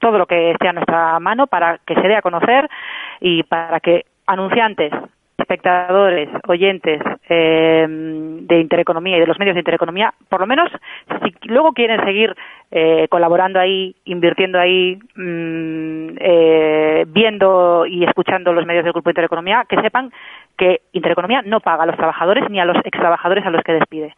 todo 0.00 0.18
lo 0.18 0.26
que 0.26 0.50
esté 0.50 0.68
a 0.68 0.74
nuestra 0.74 1.18
mano 1.18 1.46
para 1.46 1.78
que 1.78 1.94
se 1.94 2.08
dé 2.08 2.16
a 2.16 2.20
conocer 2.20 2.68
y 3.20 3.42
para 3.44 3.80
que 3.80 4.04
anunciantes, 4.26 4.92
espectadores, 5.38 6.28
oyentes 6.46 7.00
eh, 7.28 7.86
de 7.88 8.60
Intereconomía 8.60 9.16
y 9.16 9.20
de 9.20 9.26
los 9.26 9.38
medios 9.38 9.54
de 9.54 9.60
Intereconomía, 9.60 10.12
por 10.28 10.40
lo 10.40 10.46
menos, 10.46 10.70
si 11.22 11.48
luego 11.48 11.72
quieren 11.72 12.04
seguir 12.04 12.34
eh, 12.70 13.06
colaborando 13.08 13.58
ahí, 13.58 13.94
invirtiendo 14.04 14.58
ahí, 14.58 14.98
mm, 15.14 16.16
eh, 16.18 17.04
viendo 17.08 17.86
y 17.86 18.04
escuchando 18.04 18.52
los 18.52 18.66
medios 18.66 18.84
del 18.84 18.92
Grupo 18.92 19.10
Intereconomía, 19.10 19.64
que 19.68 19.80
sepan 19.80 20.12
que 20.56 20.82
Intereconomía 20.92 21.42
no 21.42 21.60
paga 21.60 21.84
a 21.84 21.86
los 21.86 21.96
trabajadores 21.96 22.48
ni 22.50 22.60
a 22.60 22.64
los 22.64 22.76
ex 22.84 22.98
trabajadores 22.98 23.44
a 23.44 23.50
los 23.50 23.62
que 23.62 23.72
despide. 23.72 24.14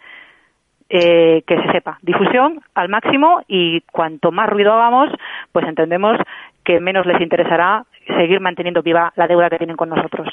que 0.87 1.43
se 1.49 1.73
sepa. 1.73 1.99
Difusión 2.03 2.61
al 2.75 2.89
máximo 2.89 3.43
y 3.49 3.81
cuanto 3.91 4.31
más 4.31 4.49
ruido 4.49 4.75
hagamos, 4.75 5.11
pues 5.51 5.67
entendemos 5.67 6.17
que 6.63 6.79
menos 6.79 7.05
les 7.07 7.21
interesará 7.21 7.85
seguir 8.07 8.39
manteniendo 8.39 8.83
viva 8.83 9.13
la 9.17 9.27
deuda 9.27 9.51
que 9.51 9.59
tienen 9.59 9.77
con 9.77 9.89
nosotros. 9.89 10.29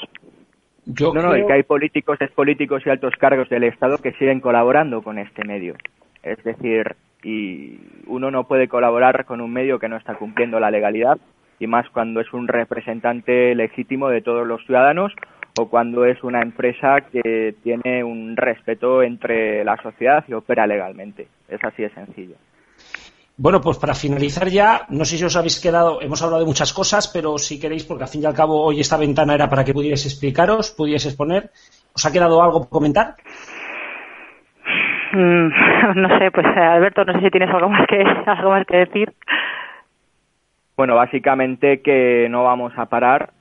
Yo 0.85 1.13
no, 1.13 1.21
no, 1.21 1.37
y 1.37 1.45
que 1.45 1.53
hay 1.53 1.63
políticos, 1.63 2.17
políticos 2.33 2.83
y 2.85 2.89
altos 2.89 3.13
cargos 3.17 3.49
del 3.49 3.63
Estado 3.63 3.99
que 3.99 4.13
siguen 4.13 4.39
colaborando 4.39 5.01
con 5.01 5.19
este 5.19 5.43
medio. 5.45 5.75
Es 6.23 6.43
decir, 6.43 6.95
y 7.23 7.79
uno 8.07 8.31
no 8.31 8.47
puede 8.47 8.67
colaborar 8.67 9.25
con 9.25 9.41
un 9.41 9.51
medio 9.53 9.79
que 9.79 9.89
no 9.89 9.97
está 9.97 10.15
cumpliendo 10.15 10.59
la 10.59 10.71
legalidad 10.71 11.17
y 11.59 11.67
más 11.67 11.87
cuando 11.89 12.19
es 12.21 12.33
un 12.33 12.47
representante 12.47 13.53
legítimo 13.53 14.09
de 14.09 14.21
todos 14.21 14.47
los 14.47 14.65
ciudadanos 14.65 15.13
o 15.59 15.69
cuando 15.69 16.05
es 16.05 16.23
una 16.23 16.41
empresa 16.41 17.01
que 17.11 17.53
tiene 17.61 18.03
un 18.03 18.35
respeto 18.35 19.03
entre 19.03 19.63
la 19.63 19.77
sociedad 19.77 20.23
y 20.27 20.33
opera 20.33 20.65
legalmente. 20.65 21.27
Es 21.47 21.63
así 21.63 21.83
de 21.83 21.89
sencillo. 21.89 22.35
Bueno, 23.41 23.59
pues 23.59 23.79
para 23.79 23.95
finalizar 23.95 24.47
ya, 24.49 24.81
no 24.89 25.03
sé 25.03 25.17
si 25.17 25.25
os 25.25 25.35
habéis 25.35 25.59
quedado, 25.59 25.99
hemos 25.99 26.21
hablado 26.21 26.41
de 26.41 26.45
muchas 26.45 26.71
cosas, 26.73 27.11
pero 27.11 27.39
si 27.39 27.59
queréis, 27.59 27.83
porque 27.83 28.03
al 28.03 28.09
fin 28.09 28.21
y 28.21 28.25
al 28.27 28.35
cabo 28.35 28.61
hoy 28.61 28.79
esta 28.79 28.97
ventana 28.97 29.33
era 29.33 29.49
para 29.49 29.63
que 29.63 29.73
pudierais 29.73 30.05
explicaros, 30.05 30.69
pudierais 30.77 31.07
exponer. 31.07 31.49
¿Os 31.91 32.05
ha 32.05 32.11
quedado 32.11 32.43
algo 32.43 32.59
por 32.59 32.69
comentar? 32.69 33.15
Mm, 35.13 35.47
no 35.95 36.19
sé, 36.19 36.29
pues 36.29 36.45
Alberto, 36.55 37.03
no 37.03 37.13
sé 37.13 37.21
si 37.21 37.31
tienes 37.31 37.49
algo 37.49 37.67
más 37.67 37.87
que 37.87 38.03
algo 38.27 38.51
más 38.51 38.67
que 38.67 38.77
decir. 38.77 39.11
Bueno, 40.77 40.93
básicamente 40.93 41.81
que 41.81 42.27
no 42.29 42.43
vamos 42.43 42.73
a 42.77 42.85
parar, 42.85 43.31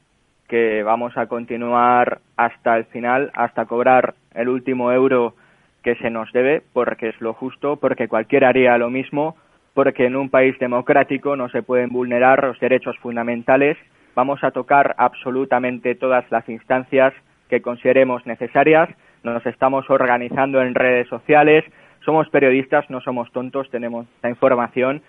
que 0.49 0.83
vamos 0.83 1.15
a 1.19 1.27
continuar 1.27 2.21
hasta 2.39 2.79
el 2.79 2.87
final, 2.87 3.33
hasta 3.35 3.67
cobrar 3.67 4.15
el 4.33 4.49
último 4.49 4.93
euro 4.93 5.35
que 5.83 5.95
se 5.97 6.09
nos 6.09 6.33
debe, 6.33 6.63
porque 6.73 7.11
es 7.11 7.21
lo 7.21 7.35
justo, 7.35 7.77
porque 7.77 8.09
cualquiera 8.09 8.49
haría 8.49 8.79
lo 8.79 8.89
mismo, 8.89 9.37
porque 9.75 10.07
en 10.07 10.17
un 10.17 10.31
país 10.31 10.59
democrático 10.59 11.37
no 11.37 11.49
se 11.49 11.63
pueden 11.63 11.91
vulnerar 11.91 12.45
los 12.45 12.59
derechos 12.61 12.97
fundamentales. 12.99 13.77
Vamos 14.15 14.43
a 14.43 14.51
tocar 14.51 14.95
absolutamente 14.99 15.95
todas 15.95 16.25
las 16.31 16.49
instancias 16.49 17.15
que 17.49 17.63
consideremos 17.63 18.27
necesarias. 18.27 18.89
Nos 19.23 19.45
estamos 19.47 19.89
organizando 19.91 20.61
en 20.63 20.75
redes 20.75 21.09
sociales. 21.09 21.65
Somos 22.05 22.29
periodistas, 22.31 22.89
no 22.91 23.01
somos 23.01 23.31
tontos, 23.33 23.71
tenemos 23.71 24.07
la 24.23 24.31
información. 24.31 25.03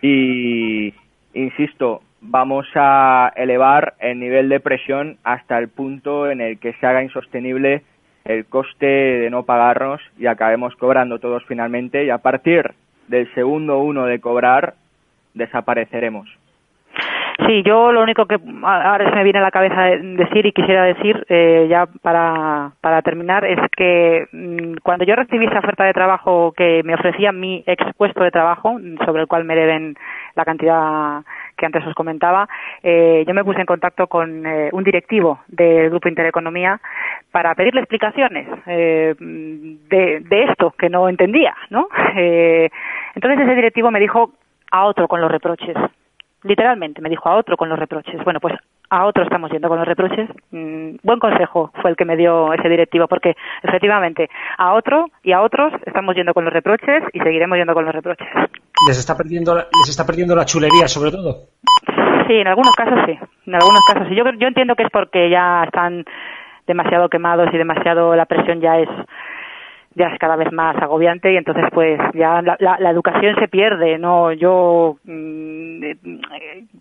Y, 0.00 0.94
insisto, 1.34 2.02
vamos 2.20 2.66
a 2.74 3.32
elevar 3.36 3.94
el 3.98 4.18
nivel 4.18 4.48
de 4.48 4.60
presión 4.60 5.18
hasta 5.24 5.58
el 5.58 5.68
punto 5.68 6.30
en 6.30 6.40
el 6.40 6.58
que 6.58 6.72
se 6.74 6.86
haga 6.86 7.02
insostenible 7.02 7.82
el 8.24 8.46
coste 8.46 8.86
de 8.86 9.30
no 9.30 9.42
pagarnos 9.44 10.00
y 10.18 10.26
acabemos 10.26 10.74
cobrando 10.76 11.18
todos 11.18 11.44
finalmente 11.46 12.04
y 12.04 12.10
a 12.10 12.18
partir 12.18 12.72
del 13.08 13.32
segundo 13.34 13.78
uno 13.78 14.06
de 14.06 14.20
cobrar 14.20 14.74
desapareceremos. 15.34 16.28
Sí, 17.46 17.62
yo 17.64 17.90
lo 17.90 18.02
único 18.02 18.26
que 18.26 18.38
ahora 18.62 19.10
se 19.10 19.16
me 19.16 19.24
viene 19.24 19.40
a 19.40 19.42
la 19.42 19.50
cabeza 19.50 19.82
decir 19.82 20.46
y 20.46 20.52
quisiera 20.52 20.84
decir 20.84 21.26
eh, 21.28 21.66
ya 21.68 21.86
para, 22.00 22.70
para 22.80 23.02
terminar 23.02 23.44
es 23.44 23.58
que 23.76 24.28
mm, 24.32 24.76
cuando 24.82 25.04
yo 25.04 25.16
recibí 25.16 25.44
esa 25.46 25.58
oferta 25.58 25.84
de 25.84 25.92
trabajo 25.92 26.52
que 26.56 26.82
me 26.84 26.94
ofrecía 26.94 27.32
mi 27.32 27.64
ex 27.66 27.84
puesto 27.96 28.22
de 28.22 28.30
trabajo, 28.30 28.78
sobre 29.04 29.22
el 29.22 29.28
cual 29.28 29.44
me 29.44 29.56
deben 29.56 29.96
la 30.36 30.44
cantidad 30.44 31.22
que 31.64 31.78
antes 31.78 31.86
os 31.86 31.94
comentaba, 31.94 32.46
eh, 32.82 33.24
yo 33.26 33.32
me 33.32 33.44
puse 33.44 33.60
en 33.60 33.66
contacto 33.66 34.06
con 34.06 34.44
eh, 34.46 34.68
un 34.72 34.84
directivo 34.84 35.40
del 35.48 35.88
Grupo 35.88 36.08
Intereconomía 36.08 36.78
para 37.32 37.54
pedirle 37.54 37.80
explicaciones 37.80 38.46
eh, 38.66 39.14
de, 39.18 40.42
esto 40.50 40.72
que 40.72 40.90
no 40.90 41.08
entendía, 41.08 41.54
¿no? 41.70 41.88
entonces 43.14 43.40
ese 43.40 43.54
directivo 43.54 43.90
me 43.90 44.00
dijo 44.00 44.32
a 44.70 44.84
otro 44.84 45.08
con 45.08 45.20
los 45.20 45.30
reproches 45.30 45.76
literalmente 46.42 47.00
me 47.00 47.08
dijo 47.08 47.26
a 47.28 47.36
otro 47.36 47.56
con 47.56 47.70
los 47.70 47.78
reproches. 47.78 48.22
Bueno, 48.22 48.38
pues 48.38 48.54
a 48.90 49.06
otro 49.06 49.24
estamos 49.24 49.50
yendo 49.50 49.68
con 49.68 49.78
los 49.78 49.88
reproches. 49.88 50.28
Mm, 50.50 50.96
buen 51.02 51.18
consejo 51.18 51.72
fue 51.80 51.88
el 51.88 51.96
que 51.96 52.04
me 52.04 52.18
dio 52.18 52.52
ese 52.52 52.68
directivo, 52.68 53.08
porque 53.08 53.34
efectivamente 53.62 54.28
a 54.58 54.74
otro 54.74 55.06
y 55.22 55.32
a 55.32 55.40
otros 55.40 55.72
estamos 55.86 56.14
yendo 56.14 56.34
con 56.34 56.44
los 56.44 56.52
reproches 56.52 57.02
y 57.14 57.20
seguiremos 57.20 57.56
yendo 57.56 57.72
con 57.72 57.86
los 57.86 57.94
reproches. 57.94 58.28
Les 58.86 58.98
está 58.98 59.16
perdiendo, 59.16 59.54
les 59.54 59.88
está 59.88 60.04
perdiendo 60.04 60.36
la 60.36 60.44
chulería, 60.44 60.88
sobre 60.88 61.10
todo. 61.10 61.48
Sí, 62.26 62.34
en 62.34 62.48
algunos 62.48 62.74
casos 62.74 62.98
sí. 63.06 63.18
En 63.46 63.54
algunos 63.54 63.80
casos 63.86 64.08
sí. 64.08 64.14
Yo, 64.14 64.24
yo 64.38 64.48
entiendo 64.48 64.74
que 64.74 64.84
es 64.84 64.90
porque 64.90 65.30
ya 65.30 65.64
están 65.64 66.04
demasiado 66.66 67.08
quemados 67.08 67.48
y 67.52 67.58
demasiado 67.58 68.16
la 68.16 68.26
presión 68.26 68.60
ya 68.60 68.78
es 68.78 68.88
ya 69.94 70.06
es 70.08 70.18
cada 70.18 70.36
vez 70.36 70.52
más 70.52 70.76
agobiante 70.76 71.32
y 71.32 71.36
entonces 71.36 71.64
pues 71.72 71.98
ya 72.14 72.42
la, 72.42 72.56
la, 72.58 72.90
educación 72.90 73.36
se 73.38 73.48
pierde 73.48 73.98
no 73.98 74.32
yo 74.32 74.96
mm, 75.04 75.80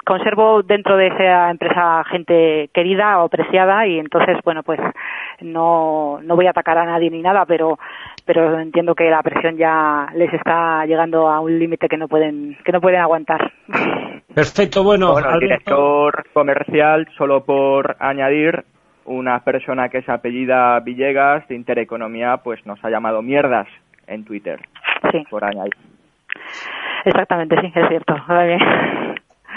conservo 0.05 0.63
dentro 0.63 0.97
de 0.97 1.07
esa 1.07 1.51
empresa 1.51 2.03
gente 2.05 2.69
querida 2.73 3.23
o 3.23 3.29
preciada 3.29 3.85
y 3.87 3.99
entonces 3.99 4.37
bueno 4.43 4.63
pues 4.63 4.79
no 5.41 6.19
no 6.23 6.35
voy 6.35 6.47
a 6.47 6.51
atacar 6.51 6.77
a 6.77 6.85
nadie 6.85 7.09
ni 7.09 7.21
nada 7.21 7.45
pero 7.45 7.77
pero 8.25 8.59
entiendo 8.59 8.95
que 8.95 9.09
la 9.09 9.21
presión 9.21 9.57
ya 9.57 10.07
les 10.15 10.33
está 10.33 10.85
llegando 10.85 11.27
a 11.27 11.39
un 11.39 11.59
límite 11.59 11.87
que 11.87 11.97
no 11.97 12.07
pueden 12.07 12.57
que 12.63 12.71
no 12.71 12.81
pueden 12.81 13.01
aguantar. 13.01 13.51
Perfecto 14.33 14.83
bueno, 14.83 15.11
bueno 15.11 15.33
el 15.33 15.39
director 15.39 16.23
comercial 16.33 17.07
solo 17.17 17.43
por 17.43 17.95
añadir 17.99 18.63
una 19.05 19.43
persona 19.43 19.89
que 19.89 19.99
es 19.99 20.09
apellida 20.09 20.79
Villegas 20.79 21.47
de 21.47 21.55
Intereconomía 21.55 22.37
pues 22.37 22.65
nos 22.65 22.83
ha 22.83 22.89
llamado 22.89 23.21
mierdas 23.21 23.67
en 24.07 24.23
Twitter. 24.23 24.59
Sí. 25.11 25.23
Por 25.29 25.43
añadir. 25.43 25.73
Exactamente, 27.05 27.55
sí, 27.61 27.71
es 27.75 27.87
cierto. 27.89 28.15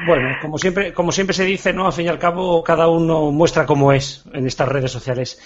Bueno, 0.06 0.28
como 0.42 0.58
siempre, 0.58 0.92
como 0.92 1.12
siempre 1.12 1.34
se 1.34 1.44
dice, 1.44 1.72
¿no? 1.72 1.86
Al 1.86 1.92
fin 1.92 2.06
y 2.06 2.08
al 2.08 2.18
cabo, 2.18 2.62
cada 2.62 2.88
uno 2.88 3.30
muestra 3.32 3.64
cómo 3.66 3.92
es 3.92 4.28
en 4.34 4.46
estas 4.46 4.68
redes 4.68 4.92
sociales. 4.92 5.40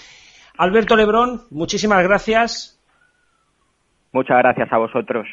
Alberto 0.58 0.96
Lebrón, 0.96 1.42
muchísimas 1.50 2.02
gracias. 2.02 2.76
Muchas 4.12 4.38
gracias 4.38 4.72
a 4.72 4.78
vosotros. 4.78 5.26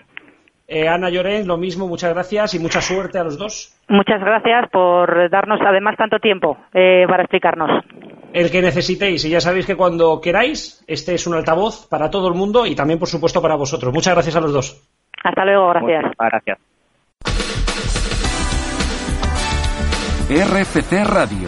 Eh, 0.67 0.88
Ana 0.88 1.10
Llorén, 1.10 1.47
lo 1.47 1.58
mismo, 1.58 1.88
muchas 1.88 2.13
gracias 2.13 2.53
y 2.53 2.60
mucha 2.60 2.82
suerte 2.82 3.17
a 3.17 3.23
los 3.23 3.38
dos. 3.38 3.73
Muchas 3.88 4.19
gracias 4.19 4.69
por 4.69 5.30
darnos 5.30 5.60
además 5.65 5.95
tanto 5.97 6.19
tiempo 6.19 6.58
eh, 6.73 7.06
para 7.08 7.23
explicarnos 7.23 7.86
el 8.34 8.51
que 8.51 8.62
necesitéis. 8.62 9.25
Y 9.25 9.30
ya 9.30 9.41
sabéis 9.41 9.65
que 9.65 9.75
cuando 9.75 10.21
queráis, 10.21 10.84
este 10.88 11.15
es 11.15 11.25
un 11.27 11.34
altavoz 11.34 11.88
para 11.88 12.10
todo 12.10 12.27
el 12.27 12.36
mundo 12.36 12.65
y 12.65 12.75
también, 12.75 12.99
por 12.99 13.08
supuesto, 13.08 13.41
para 13.41 13.56
vosotros. 13.56 13.93
Muchas 13.93 14.13
gracias 14.13 14.36
a 14.36 14.41
los 14.41 14.53
dos. 14.53 14.84
Hasta 15.23 15.45
luego, 15.45 15.69
gracias. 15.69 16.03
gracias. 16.19 16.60
RFC 20.30 21.06
Radio 21.06 21.47